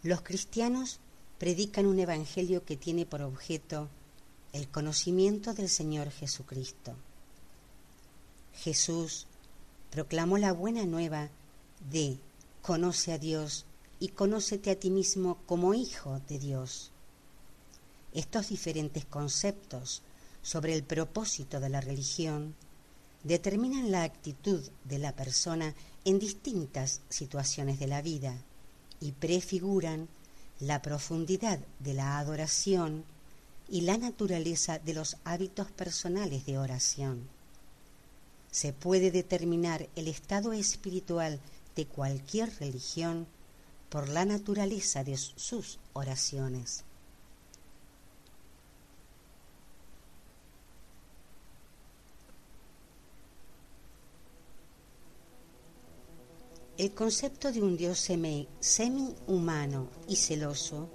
[0.04, 1.00] Los cristianos
[1.38, 3.88] predican un evangelio que tiene por objeto
[4.52, 6.96] el conocimiento del Señor Jesucristo.
[8.56, 9.28] Jesús
[9.92, 11.30] proclamó la buena nueva
[11.92, 12.18] de
[12.64, 13.66] conoce a Dios
[14.00, 16.90] y conócete a ti mismo como hijo de Dios.
[18.12, 20.02] Estos diferentes conceptos
[20.42, 22.56] sobre el propósito de la religión
[23.24, 25.76] determinan la actitud de la persona
[26.06, 28.44] en distintas situaciones de la vida
[29.02, 30.08] y prefiguran
[30.60, 33.04] la profundidad de la adoración
[33.68, 37.28] y la naturaleza de los hábitos personales de oración.
[38.52, 41.40] Se puede determinar el estado espiritual
[41.76, 43.28] de cualquier religión
[43.90, 46.84] por la naturaleza de sus oraciones.
[56.82, 58.00] El concepto de un Dios
[58.60, 60.90] semi-humano y celoso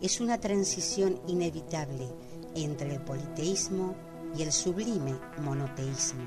[0.00, 2.06] es una transición inevitable
[2.54, 3.96] entre el politeísmo
[4.38, 6.22] y el sublime monoteísmo.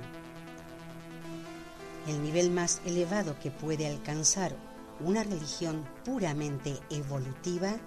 [2.06, 4.54] El nivel más elevado que puede alcanzar
[5.00, 7.78] una religión puramente evolutiva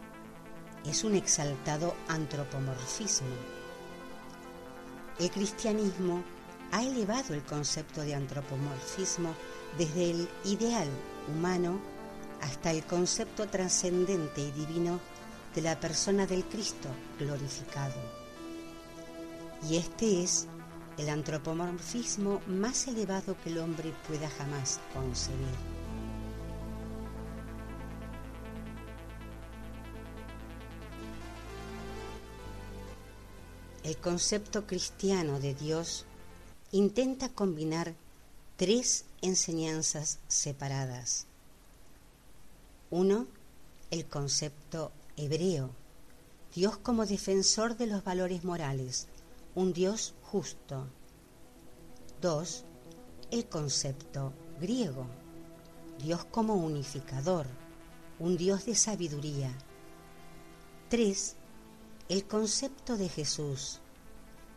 [0.86, 3.28] es un exaltado antropomorfismo.
[5.20, 6.24] El cristianismo
[6.70, 9.34] ha elevado el concepto de antropomorfismo
[9.78, 10.88] desde el ideal
[11.28, 11.80] humano
[12.40, 15.00] hasta el concepto trascendente y divino
[15.54, 17.94] de la persona del Cristo glorificado.
[19.68, 20.48] Y este es
[20.98, 25.46] el antropomorfismo más elevado que el hombre pueda jamás concebir.
[33.84, 36.06] El concepto cristiano de Dios
[36.70, 37.94] intenta combinar
[38.56, 41.26] tres enseñanzas separadas.
[42.90, 43.26] Uno,
[43.90, 45.70] el concepto hebreo,
[46.54, 49.06] Dios como defensor de los valores morales,
[49.54, 50.86] un Dios justo.
[52.20, 52.64] Dos,
[53.30, 55.06] el concepto griego,
[55.98, 57.46] Dios como unificador,
[58.18, 59.50] un Dios de sabiduría.
[60.90, 61.36] Tres,
[62.08, 63.80] el concepto de Jesús,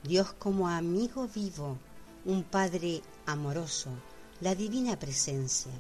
[0.04, 1.78] Dios como amigo vivo,
[2.26, 3.92] un Padre amoroso,
[4.46, 5.72] la divina presencia.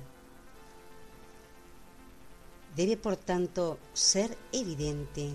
[2.75, 5.29] Debe, por tanto, ser evidente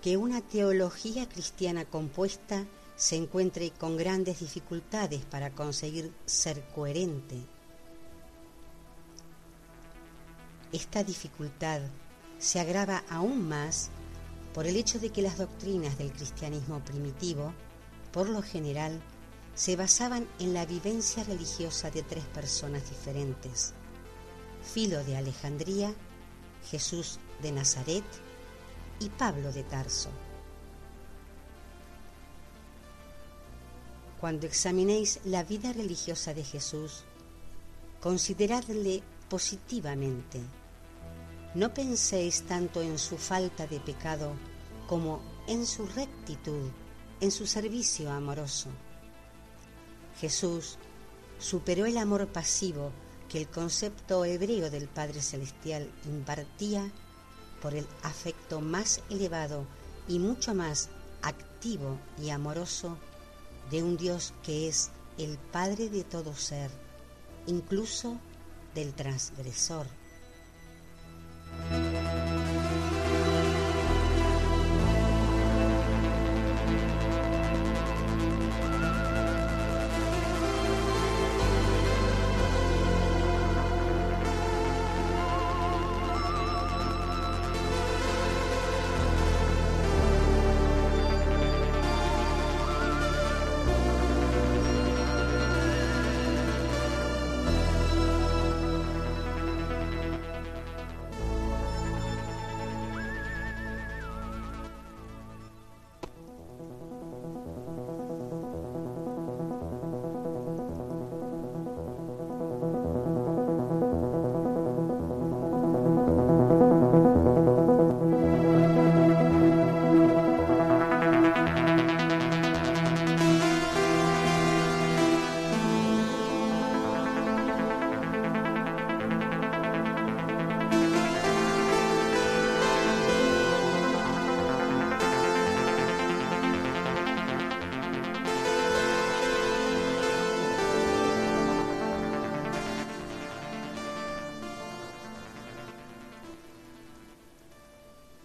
[0.00, 7.36] que una teología cristiana compuesta se encuentre con grandes dificultades para conseguir ser coherente.
[10.70, 11.80] Esta dificultad
[12.38, 13.90] se agrava aún más
[14.54, 17.52] por el hecho de que las doctrinas del cristianismo primitivo,
[18.12, 19.02] por lo general,
[19.58, 23.74] se basaban en la vivencia religiosa de tres personas diferentes,
[24.62, 25.92] Filo de Alejandría,
[26.70, 28.04] Jesús de Nazaret
[29.00, 30.10] y Pablo de Tarso.
[34.20, 37.02] Cuando examinéis la vida religiosa de Jesús,
[38.00, 40.40] consideradle positivamente.
[41.56, 44.34] No penséis tanto en su falta de pecado
[44.86, 46.70] como en su rectitud,
[47.20, 48.70] en su servicio amoroso.
[50.20, 50.76] Jesús
[51.38, 52.92] superó el amor pasivo
[53.28, 56.90] que el concepto hebreo del Padre Celestial impartía
[57.60, 59.66] por el afecto más elevado
[60.08, 60.88] y mucho más
[61.22, 62.96] activo y amoroso
[63.70, 66.70] de un Dios que es el Padre de todo ser,
[67.46, 68.18] incluso
[68.74, 69.86] del transgresor.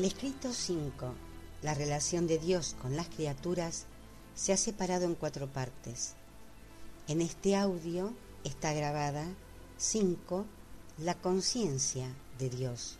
[0.00, 1.12] El escrito 5,
[1.60, 3.84] la relación de Dios con las criaturas,
[4.34, 6.14] se ha separado en cuatro partes.
[7.06, 9.26] En este audio está grabada
[9.76, 10.46] 5,
[10.96, 12.06] la conciencia
[12.38, 12.98] de Dios.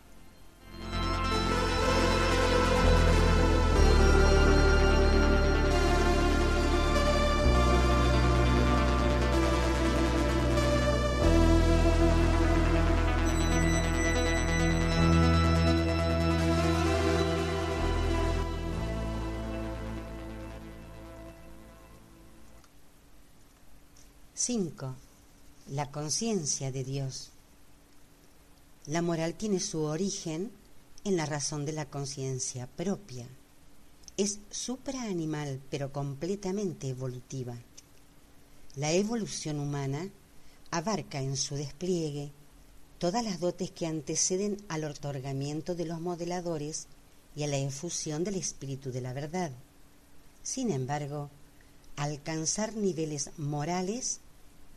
[24.42, 24.94] 5.
[25.68, 27.28] La conciencia de Dios.
[28.86, 30.50] La moral tiene su origen
[31.04, 33.28] en la razón de la conciencia propia.
[34.16, 37.54] Es supraanimal pero completamente evolutiva.
[38.76, 40.08] La evolución humana
[40.70, 42.32] abarca en su despliegue
[42.98, 46.86] todas las dotes que anteceden al otorgamiento de los modeladores
[47.36, 49.52] y a la efusión del espíritu de la verdad.
[50.42, 51.28] Sin embargo,
[51.96, 54.20] alcanzar niveles morales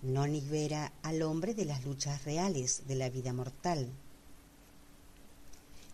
[0.03, 3.89] no libera al hombre de las luchas reales de la vida mortal.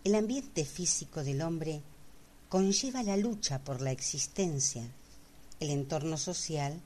[0.03, 1.83] El ambiente físico del hombre
[2.49, 4.83] conlleva la lucha por la existencia.
[5.59, 6.81] El entorno social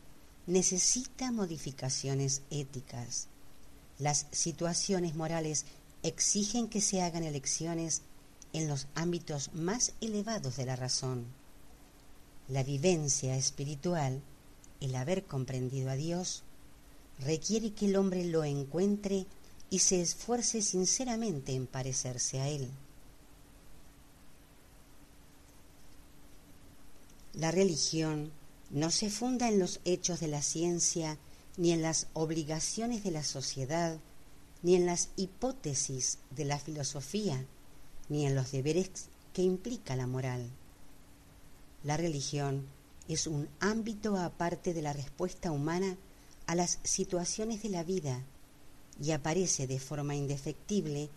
[0.47, 3.27] necesita modificaciones éticas.
[3.99, 5.65] Las situaciones morales
[6.01, 8.01] exigen que se hagan elecciones
[8.51, 11.25] en los ámbitos más elevados de la razón.
[12.49, 14.21] La vivencia espiritual,
[14.81, 16.43] el haber comprendido a Dios,
[17.19, 19.25] requiere que el hombre lo encuentre
[19.69, 22.69] y se esfuerce sinceramente en parecerse a él.
[27.33, 28.31] La religión
[28.69, 31.17] no se funda en los hechos de la ciencia,
[31.57, 33.97] ni en las obligaciones de la sociedad,
[34.61, 37.45] ni en las hipótesis de la filosofía,
[38.09, 38.89] ni en los deberes
[39.33, 40.49] que implica la moral.
[41.83, 42.67] La religión
[43.07, 45.97] es un ámbito aparte de la respuesta humana
[46.47, 48.21] a las situaciones de la vida
[49.01, 51.09] y aparece de forma indefectible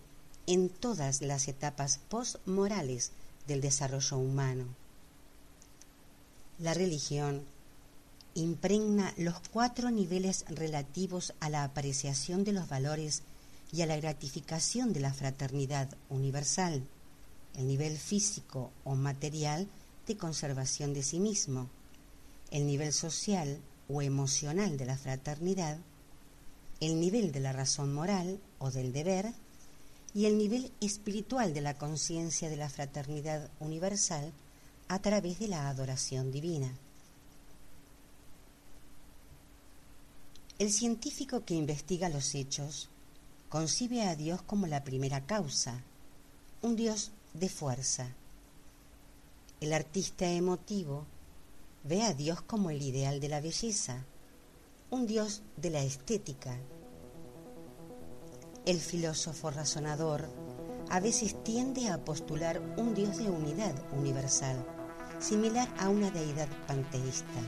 [0.46, 3.12] en todas las etapas postmorales
[3.46, 4.66] del desarrollo humano.
[6.58, 7.42] La religión
[8.34, 13.22] impregna los cuatro niveles relativos a la apreciación de los valores
[13.72, 16.82] y a la gratificación de la fraternidad universal,
[17.56, 19.66] el nivel físico o material
[20.06, 21.68] de conservación de sí mismo,
[22.50, 23.58] el nivel social
[23.88, 25.78] o emocional de la fraternidad,
[26.80, 29.32] el nivel de la razón moral o del deber
[30.14, 34.32] y el nivel espiritual de la conciencia de la fraternidad universal
[34.88, 36.72] a través de la adoración divina.
[40.58, 42.88] El científico que investiga los hechos
[43.50, 45.82] concibe a Dios como la primera causa,
[46.62, 48.08] un Dios de fuerza.
[49.60, 51.06] El artista emotivo
[51.86, 54.04] ve a Dios como el ideal de la belleza,
[54.90, 56.58] un Dios de la estética.
[58.64, 60.28] El filósofo razonador
[60.90, 64.56] a veces tiende a postular un Dios de unidad universal,
[65.20, 67.40] similar a una deidad panteísta.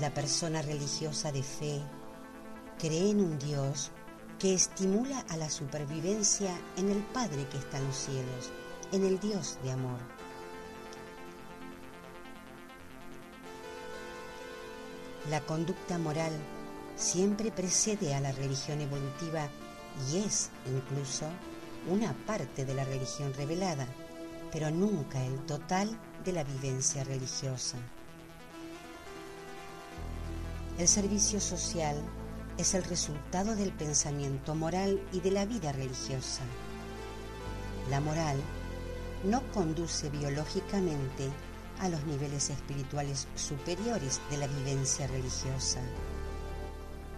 [0.00, 1.82] La persona religiosa de fe
[2.78, 3.90] cree en un Dios
[4.38, 8.50] que estimula a la supervivencia en el Padre que está en los cielos,
[8.92, 10.15] en el Dios de amor.
[15.30, 16.32] La conducta moral
[16.94, 19.48] siempre precede a la religión evolutiva
[20.08, 21.26] y es incluso
[21.88, 23.88] una parte de la religión revelada,
[24.52, 25.88] pero nunca el total
[26.24, 27.76] de la vivencia religiosa.
[30.78, 31.96] El servicio social
[32.56, 36.42] es el resultado del pensamiento moral y de la vida religiosa.
[37.90, 38.38] La moral
[39.24, 41.30] no conduce biológicamente
[41.80, 45.80] a los niveles espirituales superiores de la vivencia religiosa.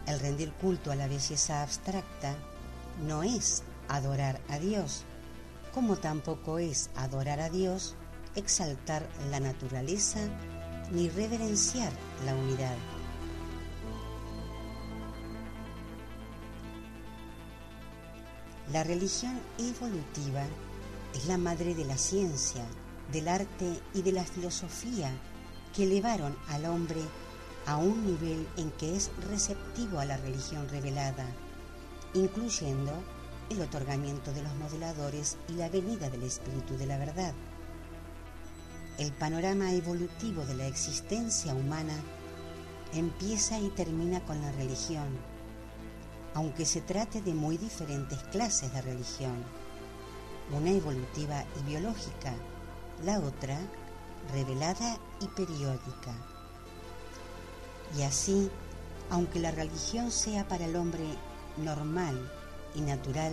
[0.07, 2.35] El rendir culto a la belleza abstracta
[3.07, 5.05] no es adorar a Dios,
[5.73, 7.95] como tampoco es adorar a Dios
[8.35, 10.21] exaltar la naturaleza
[10.93, 11.93] ni reverenciar
[12.25, 12.77] la unidad.
[18.73, 20.45] La religión evolutiva
[21.15, 22.65] es la madre de la ciencia,
[23.13, 25.11] del arte y de la filosofía
[25.75, 27.01] que elevaron al hombre
[27.67, 31.27] a un nivel en que es receptivo a la religión revelada,
[32.15, 32.93] incluyendo
[33.51, 37.35] el otorgamiento de los modeladores y la venida del espíritu de la verdad.
[38.99, 41.95] El panorama evolutivo de la existencia humana
[42.93, 45.07] empieza y termina con la religión,
[46.35, 49.45] aunque se trate de muy diferentes clases de religión.
[50.51, 52.33] una evolutiva y biológica,
[53.05, 53.59] la otra
[54.33, 56.15] revelada y periódica.
[57.97, 58.51] Y así,
[59.11, 61.05] aunque la religión sea para el hombre
[61.57, 62.31] normal
[62.75, 63.33] y natural,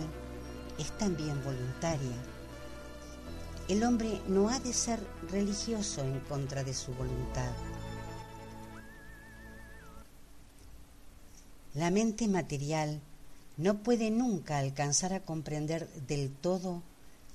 [0.78, 2.16] es también voluntaria.
[3.68, 5.00] El hombre no ha de ser
[5.30, 7.50] religioso en contra de su voluntad.
[11.74, 13.00] La mente material
[13.56, 16.82] no puede nunca alcanzar a comprender del todo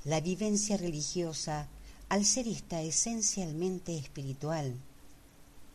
[0.03, 1.67] la vivencia religiosa
[2.11, 4.75] al ser esta esencialmente espiritual.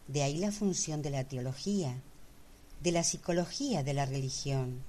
[0.07, 1.97] De ahí la función de la teología,
[2.83, 4.83] de la psicología de la religión.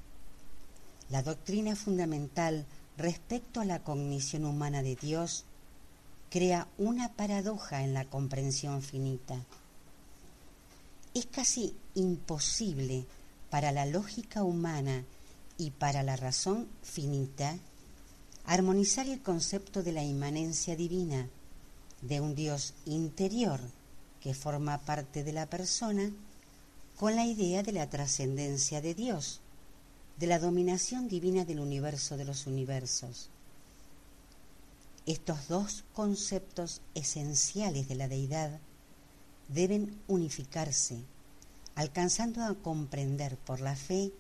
[1.10, 2.66] La doctrina fundamental
[2.98, 5.46] respecto a la cognición humana de Dios
[6.30, 9.40] crea una paradoja en la comprensión finita.
[11.14, 13.06] Es casi imposible
[13.50, 15.06] para la lógica humana
[15.58, 17.58] y para la razón finita
[18.48, 21.30] armonizar el concepto de la inmanencia divina,
[22.02, 23.60] de un Dios interior
[24.22, 26.12] que forma parte de la persona,
[26.98, 29.42] con la idea de la trascendencia de Dios,
[30.18, 33.30] de la dominación divina del universo de los universos.
[35.06, 38.60] Estos dos conceptos esenciales de la deidad
[39.48, 40.98] deben unificarse,
[41.76, 44.12] alcanzando a comprender por la fe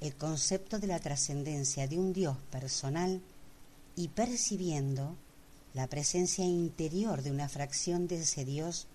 [0.00, 3.20] el concepto de la trascendencia de un Dios personal
[3.96, 5.16] y percibiendo
[5.74, 8.86] la presencia interior de una fracción de ese Dios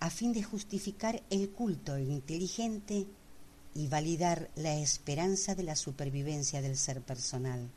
[0.00, 3.06] a fin de justificar el culto inteligente
[3.74, 7.70] y validar la esperanza de la supervivencia del ser personal.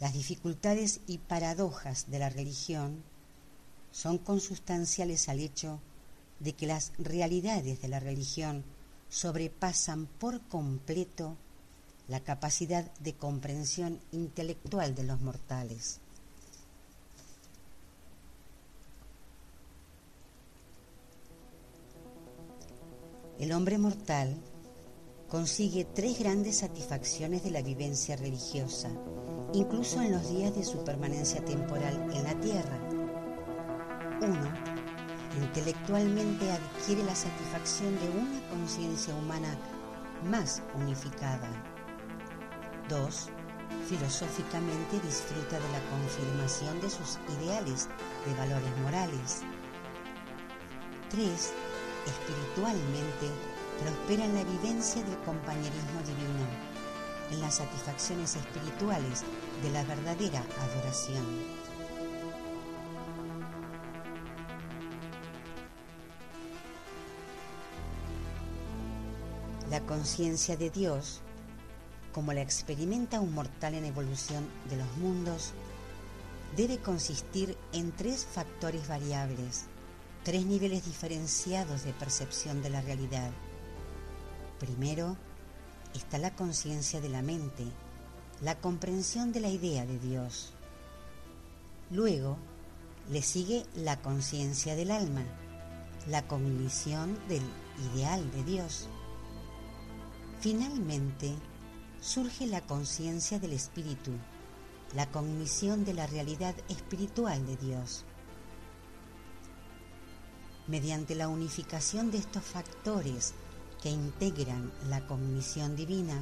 [0.00, 3.02] Las dificultades y paradojas de la religión
[3.92, 5.80] son consustanciales al hecho
[6.40, 8.64] de que las realidades de la religión
[9.08, 11.36] sobrepasan por completo
[12.12, 15.98] la capacidad de comprensión intelectual de los mortales.
[23.38, 24.36] El hombre mortal
[25.26, 28.90] consigue tres grandes satisfacciones de la vivencia religiosa,
[29.54, 32.78] incluso en los días de su permanencia temporal en la tierra.
[34.20, 34.52] Uno,
[35.42, 39.56] intelectualmente adquiere la satisfacción de una conciencia humana
[40.24, 41.71] más unificada.
[42.88, 43.28] 2.
[43.88, 47.88] Filosóficamente disfruta de la confirmación de sus ideales
[48.26, 49.42] de valores morales.
[51.10, 51.52] 3.
[52.06, 53.28] Espiritualmente
[53.82, 56.46] prospera en la vivencia del compañerismo divino,
[57.30, 59.22] en las satisfacciones espirituales
[59.62, 61.24] de la verdadera adoración.
[69.70, 71.22] La conciencia de Dios,
[72.12, 75.52] como la experimenta un mortal en evolución de los mundos,
[76.56, 79.64] debe consistir en tres factores variables,
[80.22, 83.30] tres niveles diferenciados de percepción de la realidad.
[84.60, 85.16] Primero
[85.94, 87.64] está la conciencia de la mente,
[88.42, 90.52] la comprensión de la idea de Dios.
[91.90, 92.36] Luego
[93.10, 95.24] le sigue la conciencia del alma,
[96.08, 97.42] la cognición del
[97.94, 98.88] ideal de Dios.
[100.40, 101.34] Finalmente,
[102.02, 104.10] surge la conciencia del espíritu,
[104.96, 108.04] la cognición de la realidad espiritual de Dios.
[110.66, 113.34] Mediante la unificación de estos factores
[113.80, 116.20] que integran la cognición divina,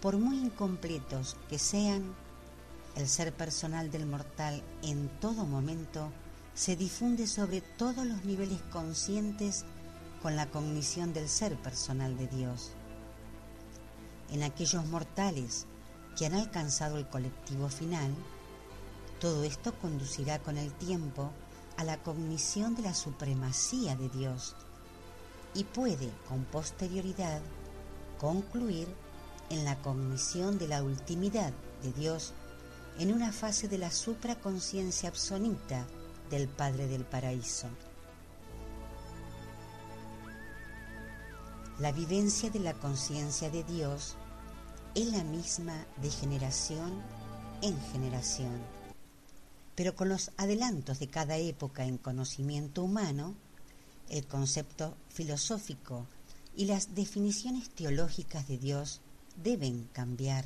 [0.00, 2.02] por muy incompletos que sean,
[2.96, 6.10] el ser personal del mortal en todo momento
[6.54, 9.64] se difunde sobre todos los niveles conscientes
[10.20, 12.72] con la cognición del ser personal de Dios
[14.32, 15.66] en aquellos mortales
[16.16, 18.14] que han alcanzado el colectivo final,
[19.20, 21.30] todo esto conducirá con el tiempo
[21.76, 24.56] a la cognición de la supremacía de Dios
[25.54, 27.40] y puede con posterioridad
[28.18, 28.88] concluir
[29.50, 31.52] en la cognición de la ultimidad
[31.82, 32.32] de Dios
[32.98, 35.86] en una fase de la supraconciencia absoluta
[36.30, 37.68] del Padre del Paraíso.
[41.78, 44.16] La vivencia de la conciencia de Dios
[44.94, 47.00] es la misma de generación
[47.62, 48.60] en generación.
[49.74, 53.34] Pero con los adelantos de cada época en conocimiento humano,
[54.10, 56.06] el concepto filosófico
[56.54, 59.00] y las definiciones teológicas de Dios
[59.42, 60.44] deben cambiar.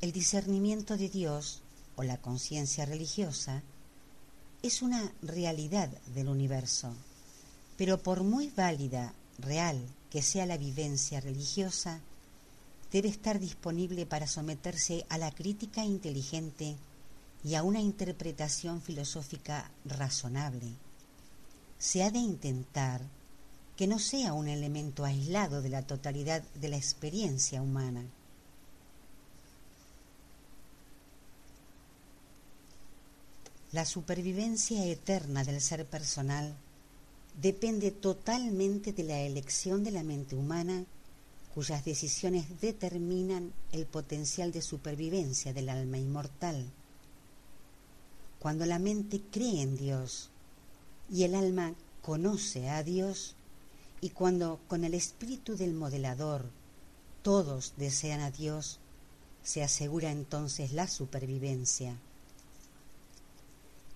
[0.00, 1.62] El discernimiento de Dios
[1.94, 3.62] o la conciencia religiosa
[4.64, 6.92] es una realidad del universo,
[7.76, 9.80] pero por muy válida, real
[10.10, 12.00] que sea la vivencia religiosa,
[12.92, 16.76] debe estar disponible para someterse a la crítica inteligente
[17.44, 20.72] y a una interpretación filosófica razonable.
[21.78, 23.00] Se ha de intentar
[23.76, 28.04] que no sea un elemento aislado de la totalidad de la experiencia humana.
[33.72, 36.54] La supervivencia eterna del ser personal
[37.40, 40.84] depende totalmente de la elección de la mente humana
[41.54, 46.70] cuyas decisiones determinan el potencial de supervivencia del alma inmortal.
[48.38, 50.30] Cuando la mente cree en Dios
[51.10, 53.34] y el alma conoce a Dios,
[54.00, 56.46] y cuando con el espíritu del modelador
[57.22, 58.78] todos desean a Dios,
[59.42, 61.98] se asegura entonces la supervivencia.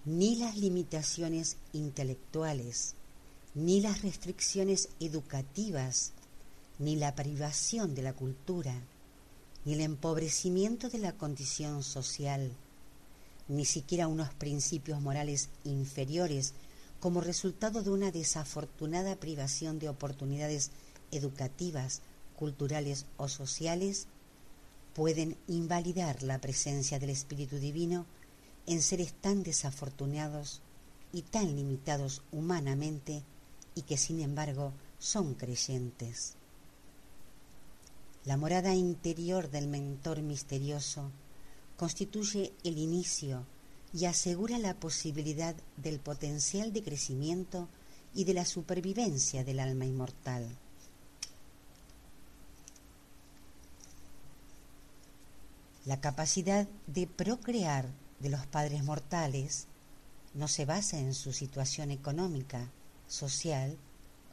[0.05, 2.95] Ni las limitaciones intelectuales,
[3.55, 6.13] ni las restricciones educativas
[6.79, 8.75] ni la privación de la cultura,
[9.65, 12.51] ni el empobrecimiento de la condición social,
[13.47, 16.55] ni siquiera unos principios morales inferiores
[16.99, 20.71] como resultado de una desafortunada privación de oportunidades
[21.13, 22.01] educativas,
[22.37, 24.09] culturales o sociales,
[24.95, 28.07] pueden invalidar la presencia del Espíritu Divino
[28.67, 30.61] en seres tan desafortunados
[31.13, 33.23] y tan limitados humanamente
[33.75, 36.35] y que sin embargo son creyentes.
[38.25, 41.11] La morada interior del mentor misterioso
[41.77, 43.45] constituye el inicio
[43.93, 47.69] y asegura la posibilidad del potencial de crecimiento
[48.15, 50.49] y de la supervivencia del alma inmortal.
[55.85, 59.67] La capacidad de procrear de los padres mortales
[60.33, 62.71] no se basa en su situación económica,
[63.15, 63.79] social,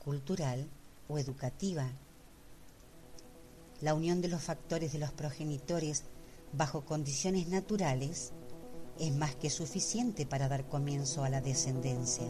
[0.03, 0.67] cultural
[1.07, 1.91] o educativa
[3.81, 6.03] la unión de los factores de los progenitores
[6.53, 8.31] bajo condiciones naturales
[8.99, 12.27] es más que suficiente para dar comienzo a la descendencia.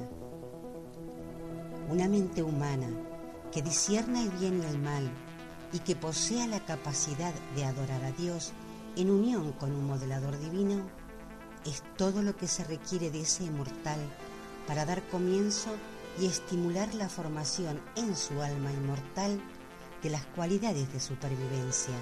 [1.90, 2.90] Una mente humana
[3.52, 5.12] que disierna el bien y el mal
[5.74, 8.54] y que posea la capacidad de adorar a Dios
[8.96, 10.90] en unión con un modelador divino
[11.66, 14.00] es todo lo que se requiere de ese inmortal
[14.68, 15.70] para dar comienzo
[16.20, 19.42] y estimular la formación en su alma inmortal
[20.04, 21.96] de las cualidades de supervivencia.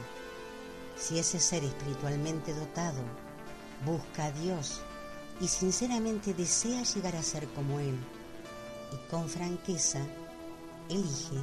[0.97, 3.01] Si ese ser espiritualmente dotado
[3.85, 4.81] busca a Dios
[5.39, 7.97] y sinceramente desea llegar a ser como Él,
[8.91, 9.99] y con franqueza
[10.89, 11.37] elige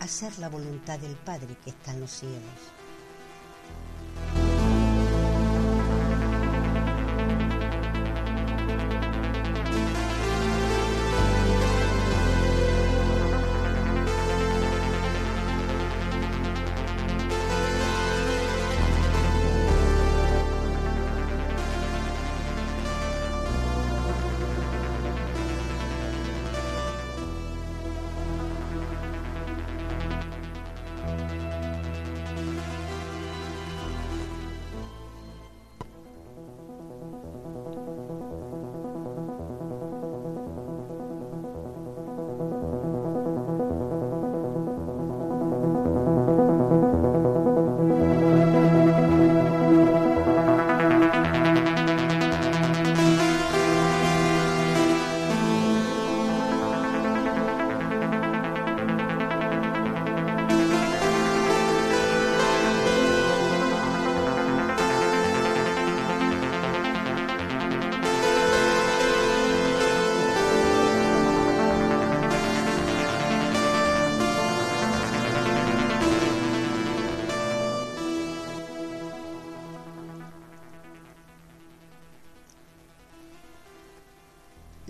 [0.00, 2.75] hacer la voluntad del Padre que está en los cielos.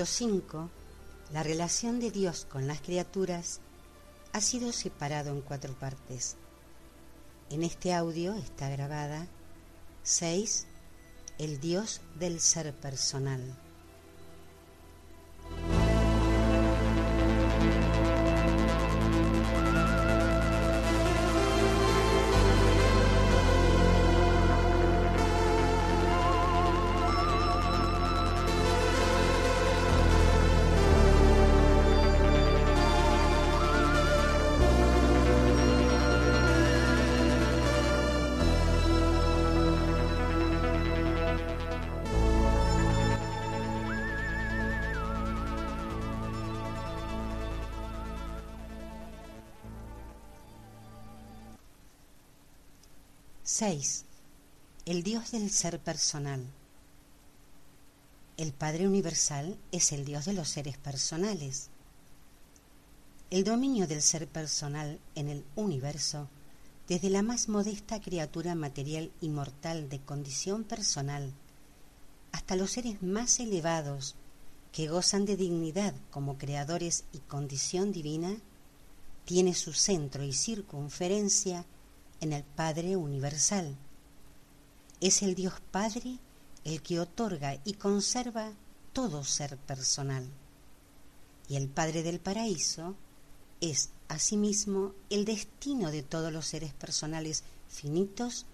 [0.00, 0.70] El escrito 5,
[1.34, 3.60] la relación de Dios con las criaturas,
[4.32, 6.36] ha sido separado en cuatro partes.
[7.50, 9.26] En este audio está grabada
[10.02, 10.66] 6.
[11.36, 13.42] El Dios del ser personal.
[53.60, 54.06] 6.
[54.86, 56.42] El Dios del ser personal.
[58.38, 61.68] El Padre Universal es el Dios de los seres personales.
[63.28, 66.26] El dominio del ser personal en el universo,
[66.88, 71.30] desde la más modesta criatura material y mortal de condición personal,
[72.32, 74.14] hasta los seres más elevados
[74.72, 78.38] que gozan de dignidad como creadores y condición divina,
[79.26, 81.66] tiene su centro y circunferencia
[82.20, 83.76] en el Padre Universal.
[85.00, 86.18] Es el Dios Padre
[86.64, 88.52] el que otorga y conserva
[88.92, 90.28] todo ser personal.
[91.48, 92.94] Y el Padre del Paraíso
[93.60, 98.46] es asimismo el destino de todos los seres personales finitos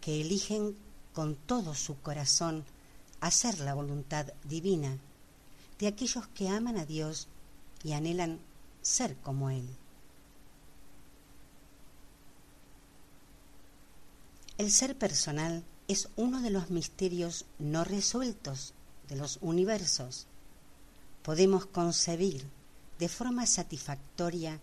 [0.00, 0.76] que eligen
[1.12, 2.64] con todo su corazón
[3.20, 4.98] hacer la voluntad divina
[5.78, 7.28] de aquellos que aman a Dios
[7.84, 8.38] y anhelan
[8.82, 9.68] ser como Él.
[14.62, 18.74] El ser personal es uno de los misterios no resueltos
[19.08, 20.28] de los universos.
[21.24, 22.46] Podemos concebir
[23.00, 24.60] de forma satisfactoria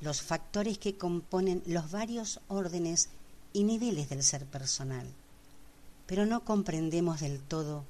[0.00, 3.10] los factores que componen los varios órdenes
[3.52, 5.06] y niveles del ser personal,
[6.08, 7.84] pero no comprendemos del todo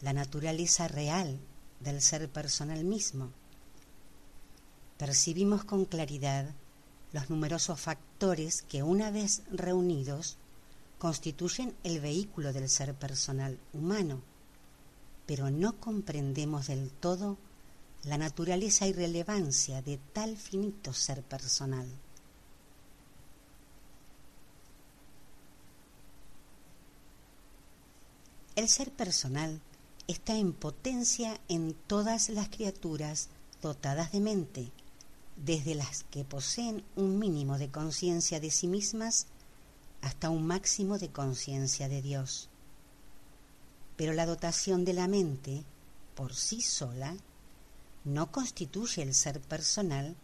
[0.00, 1.38] la naturaleza real
[1.78, 3.30] del ser personal mismo.
[4.96, 6.50] Percibimos con claridad
[7.12, 10.38] los numerosos factores que una vez reunidos
[10.98, 14.20] constituyen el vehículo del ser personal humano,
[15.26, 17.38] pero no comprendemos del todo
[18.04, 21.86] la naturaleza y relevancia de tal finito ser personal.
[28.56, 29.60] El ser personal
[30.08, 33.28] está en potencia en todas las criaturas
[33.62, 34.72] dotadas de mente,
[35.36, 39.26] desde las que poseen un mínimo de conciencia de sí mismas
[40.00, 42.48] hasta un máximo de conciencia de Dios.
[43.96, 45.64] Pero la dotación de la mente,
[46.14, 47.16] por sí sola,
[48.04, 50.16] no constituye el ser personal,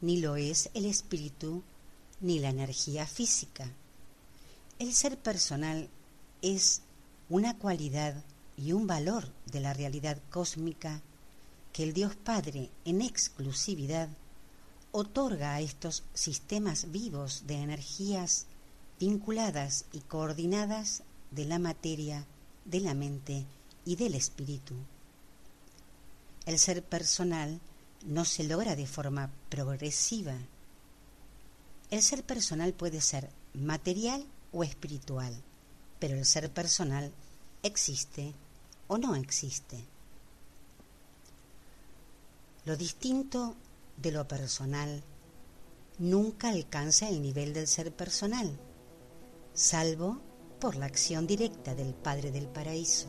[0.00, 1.62] ni lo es el espíritu,
[2.20, 3.70] ni la energía física.
[4.78, 5.88] El ser personal
[6.42, 6.82] es
[7.28, 8.22] una cualidad
[8.56, 11.00] y un valor de la realidad cósmica
[11.72, 14.08] que el Dios Padre en exclusividad
[14.92, 18.46] otorga a estos sistemas vivos de energías
[19.04, 22.24] vinculadas y coordinadas de la materia,
[22.64, 23.44] de la mente
[23.84, 24.74] y del espíritu.
[26.46, 27.60] El ser personal
[28.06, 30.38] no se logra de forma progresiva.
[31.90, 35.34] El ser personal puede ser material o espiritual,
[35.98, 37.12] pero el ser personal
[37.62, 38.32] existe
[38.88, 39.84] o no existe.
[42.64, 43.54] Lo distinto
[43.98, 45.02] de lo personal
[45.98, 48.58] nunca alcanza el nivel del ser personal
[49.54, 50.20] salvo
[50.58, 53.06] por la acción directa del Padre del Paraíso.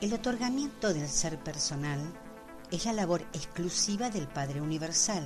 [0.00, 2.00] El otorgamiento del ser personal
[2.70, 5.22] es la labor exclusiva del Padre Universal.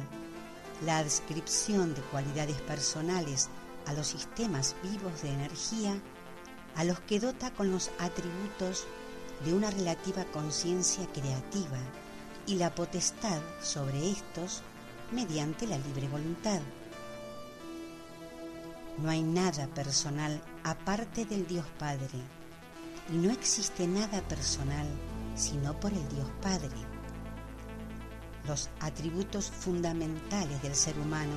[0.85, 3.49] La adscripción de cualidades personales
[3.87, 5.97] a los sistemas vivos de energía,
[6.75, 8.85] a los que dota con los atributos
[9.45, 11.79] de una relativa conciencia creativa
[12.49, 14.63] y la potestad sobre estos
[15.13, 16.61] mediante la libre voluntad.
[18.97, 22.09] No hay nada personal aparte del Dios Padre
[23.13, 24.87] y no existe nada personal
[25.35, 26.75] sino por el Dios Padre.
[28.47, 31.37] Los atributos fundamentales del ser humano,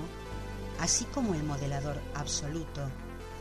[0.80, 2.90] así como el modelador absoluto,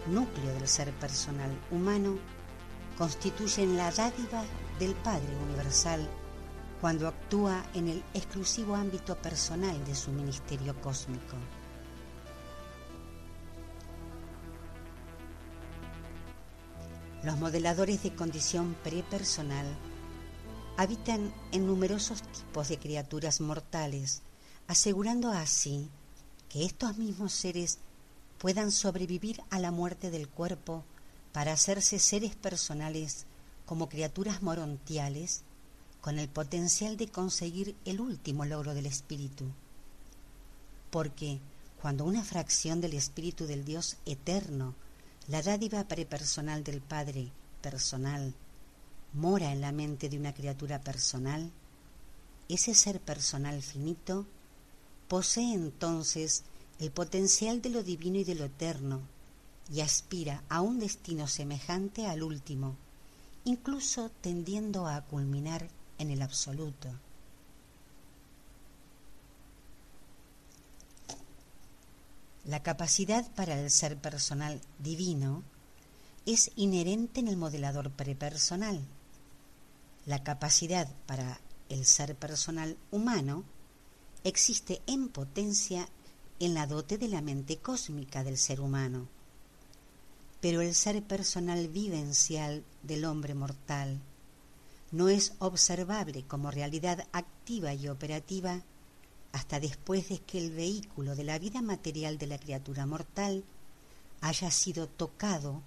[0.07, 2.19] núcleo del ser personal humano,
[2.99, 4.43] constituyen la dádiva
[4.81, 6.07] del Padre Universal
[6.81, 11.37] cuando actúa en el exclusivo ámbito personal de su ministerio cósmico.
[17.23, 19.67] Los modeladores de condición prepersonal
[20.79, 24.23] habitan en numerosos tipos de criaturas mortales,
[24.67, 25.91] asegurando así
[26.49, 27.79] que estos mismos seres
[28.39, 30.83] puedan sobrevivir a la muerte del cuerpo
[31.33, 33.27] para hacerse seres personales
[33.67, 35.43] como criaturas morontiales
[36.01, 39.45] con el potencial de conseguir el último logro del espíritu.
[40.91, 41.41] Porque
[41.81, 44.75] cuando una fracción del espíritu del Dios eterno,
[45.29, 47.31] la dádiva prepersonal del Padre
[47.63, 48.35] personal,
[49.13, 51.51] mora en la mente de una criatura personal,
[52.49, 54.27] ese ser personal finito
[55.09, 56.45] posee entonces
[56.79, 59.03] el potencial de lo divino y de lo eterno
[59.73, 62.77] y aspira a un destino semejante al último,
[63.45, 65.69] incluso tendiendo a culminar
[66.01, 66.89] en el absoluto.
[72.45, 75.45] La capacidad para el ser personal divino
[76.25, 78.81] es inherente en el modelador prepersonal.
[80.07, 81.39] La capacidad para
[81.69, 83.45] el ser personal humano
[84.25, 85.89] existe en potencia
[86.41, 89.07] en la dote de la mente cósmica del ser humano.
[90.41, 94.01] Pero el ser personal vivencial del hombre mortal
[94.93, 98.63] no es observable como realidad activa y operativa
[99.33, 103.45] hasta después de que el vehículo de la vida material de la criatura mortal
[104.21, 105.63] haya sido tocado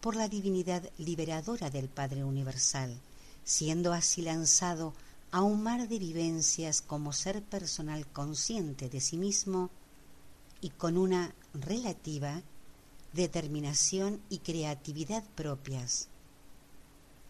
[0.00, 2.98] por la divinidad liberadora del Padre Universal,
[3.44, 4.94] siendo así lanzado
[5.30, 9.70] a un mar de vivencias como ser personal consciente de sí mismo
[10.60, 12.42] y con una relativa
[13.12, 16.08] determinación y creatividad propias.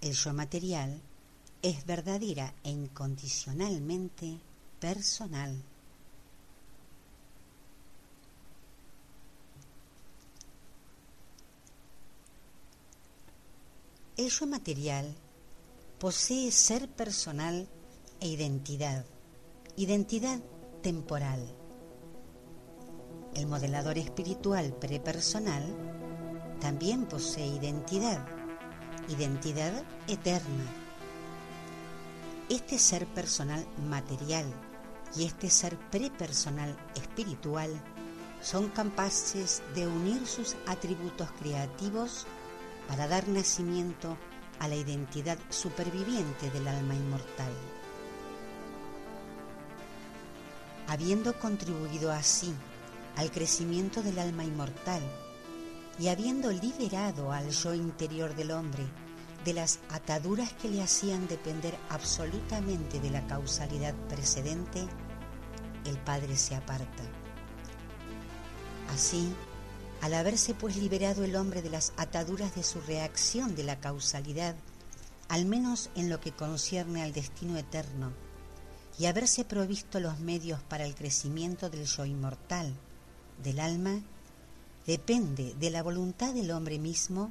[0.00, 1.00] El yo material
[1.66, 4.38] es verdadera e incondicionalmente
[4.78, 5.60] personal.
[14.16, 15.12] El material
[15.98, 17.66] posee ser personal
[18.20, 19.04] e identidad,
[19.76, 20.38] identidad
[20.84, 21.52] temporal.
[23.34, 25.64] El modelador espiritual prepersonal
[26.60, 28.24] también posee identidad,
[29.08, 30.85] identidad eterna
[32.48, 34.46] este ser personal material
[35.16, 37.70] y este ser prepersonal espiritual
[38.40, 42.26] son capaces de unir sus atributos creativos
[42.88, 44.16] para dar nacimiento
[44.60, 47.52] a la identidad superviviente del alma inmortal.
[50.86, 52.54] Habiendo contribuido así
[53.16, 55.02] al crecimiento del alma inmortal
[55.98, 58.84] y habiendo liberado al yo interior del hombre
[59.46, 64.84] de las ataduras que le hacían depender absolutamente de la causalidad precedente,
[65.84, 67.04] el Padre se aparta.
[68.92, 69.32] Así,
[70.02, 74.56] al haberse pues liberado el hombre de las ataduras de su reacción de la causalidad,
[75.28, 78.12] al menos en lo que concierne al destino eterno,
[78.98, 82.74] y haberse provisto los medios para el crecimiento del yo inmortal,
[83.44, 84.00] del alma,
[84.88, 87.30] depende de la voluntad del hombre mismo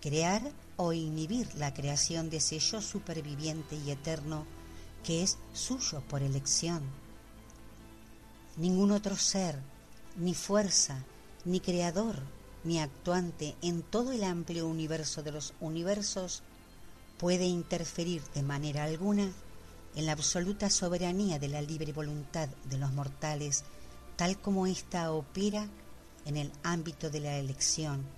[0.00, 0.42] crear
[0.78, 4.46] o inhibir la creación de ese yo superviviente y eterno
[5.02, 6.82] que es suyo por elección.
[8.56, 9.58] Ningún otro ser,
[10.16, 11.04] ni fuerza,
[11.44, 12.16] ni creador,
[12.62, 16.42] ni actuante en todo el amplio universo de los universos
[17.18, 19.32] puede interferir de manera alguna
[19.96, 23.64] en la absoluta soberanía de la libre voluntad de los mortales,
[24.14, 25.66] tal como ésta opera
[26.24, 28.17] en el ámbito de la elección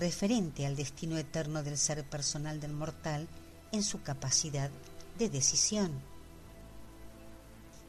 [0.00, 3.28] referente al destino eterno del ser personal del mortal
[3.70, 4.70] en su capacidad
[5.18, 5.92] de decisión.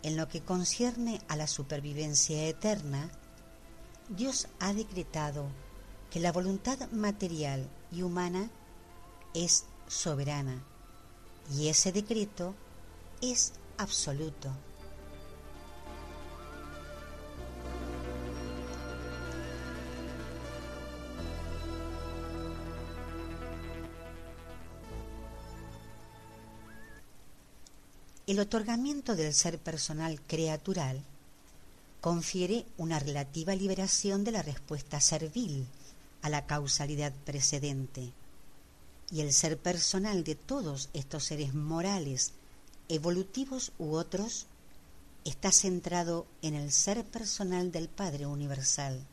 [0.04, 3.10] En lo que concierne a la supervivencia eterna,
[4.10, 5.48] Dios ha decretado
[6.10, 8.50] que la voluntad material y humana
[9.34, 10.62] es soberana
[11.56, 12.54] y ese decreto
[13.22, 14.52] es absoluto.
[28.32, 31.04] El otorgamiento del ser personal creatural
[32.00, 35.68] confiere una relativa liberación de la respuesta servil
[36.22, 38.14] a la causalidad precedente,
[39.12, 42.32] y el ser personal de todos estos seres morales,
[42.88, 44.48] evolutivos u otros,
[45.26, 49.06] está centrado en el ser personal del Padre Universal.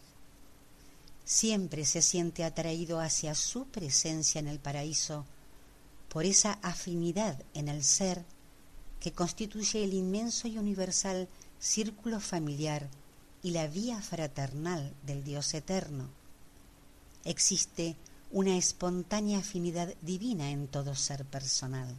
[1.24, 5.24] Siempre se siente atraído hacia su presencia en el paraíso
[6.08, 8.24] por esa afinidad en el ser
[9.00, 12.88] que constituye el inmenso y universal círculo familiar
[13.42, 16.08] y la vía fraternal del Dios eterno.
[17.24, 17.96] Existe
[18.30, 21.96] una espontánea afinidad divina en todo ser personal.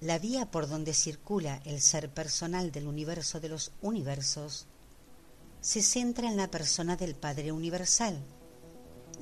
[0.00, 4.66] la vía por donde circula el ser personal del universo de los universos
[5.60, 8.18] se centra en la persona del Padre Universal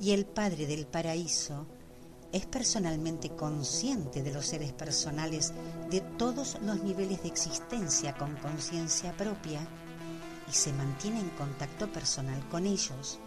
[0.01, 1.67] y el Padre del Paraíso
[2.31, 5.53] es personalmente consciente de los seres personales
[5.89, 9.61] de todos los niveles de existencia con conciencia propia
[10.47, 13.19] y se mantiene en contacto personal con ellos.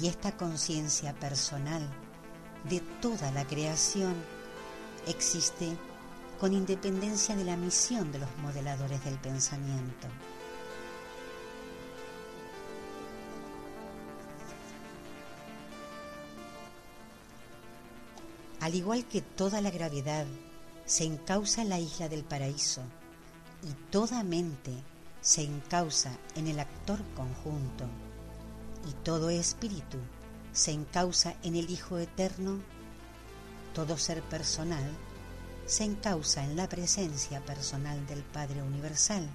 [0.00, 1.82] Y esta conciencia personal
[2.68, 4.14] de toda la creación
[5.06, 5.76] existe
[6.40, 10.08] con independencia de la misión de los modeladores del pensamiento.
[18.64, 20.24] Al igual que toda la gravedad
[20.86, 22.80] se encausa en la isla del paraíso
[23.62, 24.72] y toda mente
[25.20, 27.84] se encausa en el actor conjunto.
[28.88, 29.98] Y todo espíritu
[30.54, 32.58] se encausa en el Hijo Eterno,
[33.74, 34.96] todo ser personal
[35.66, 39.28] se encausa en la presencia personal del Padre Universal.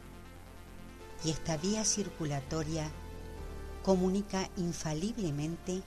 [1.24, 2.90] Y esta vía circulatoria
[3.84, 5.84] comunica infaliblemente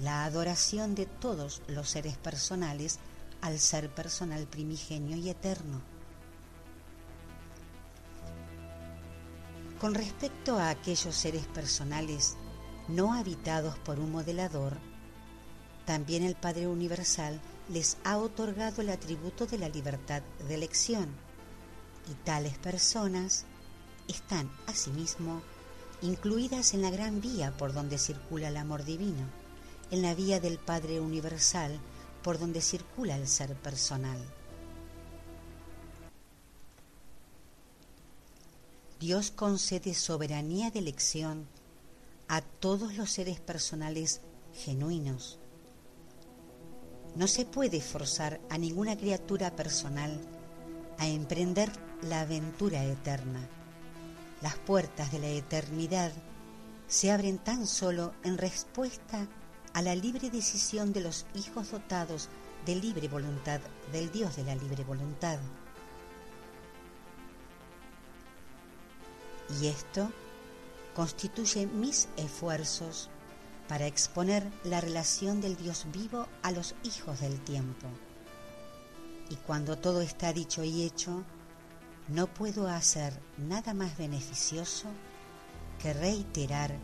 [0.00, 2.98] la adoración de todos los seres personales
[3.40, 5.80] al ser personal primigenio y eterno.
[9.80, 12.36] Con respecto a aquellos seres personales
[12.88, 14.76] no habitados por un modelador,
[15.84, 21.08] también el Padre Universal les ha otorgado el atributo de la libertad de elección,
[22.10, 23.44] y tales personas
[24.08, 25.42] están asimismo
[26.00, 29.26] incluidas en la gran vía por donde circula el amor divino
[29.90, 31.78] en la vía del Padre Universal
[32.22, 34.18] por donde circula el ser personal.
[39.00, 41.46] Dios concede soberanía de elección
[42.26, 44.20] a todos los seres personales
[44.52, 45.38] genuinos.
[47.14, 50.20] No se puede forzar a ninguna criatura personal
[50.98, 51.70] a emprender
[52.02, 53.48] la aventura eterna.
[54.42, 56.12] Las puertas de la eternidad
[56.88, 59.28] se abren tan solo en respuesta
[59.78, 62.28] a la libre decisión de los hijos dotados
[62.66, 63.60] de libre voluntad
[63.92, 65.38] del Dios de la libre voluntad.
[69.60, 70.10] Y esto
[70.96, 73.08] constituye mis esfuerzos
[73.68, 77.86] para exponer la relación del Dios vivo a los hijos del tiempo.
[79.30, 81.22] Y cuando todo está dicho y hecho,
[82.08, 84.88] no puedo hacer nada más beneficioso
[85.80, 86.74] que reiterar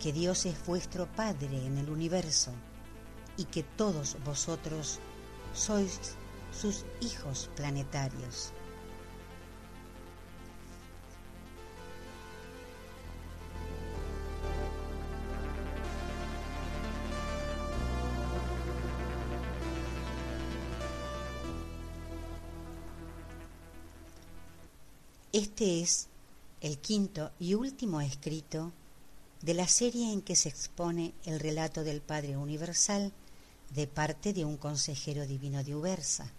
[0.00, 2.52] que Dios es vuestro Padre en el universo
[3.36, 4.98] y que todos vosotros
[5.52, 6.16] sois
[6.58, 8.52] sus hijos planetarios.
[25.32, 26.08] Este es
[26.62, 28.72] el quinto y último escrito
[29.42, 33.12] de la serie en que se expone el relato del Padre Universal
[33.70, 36.30] de parte de un consejero divino de Ubersa.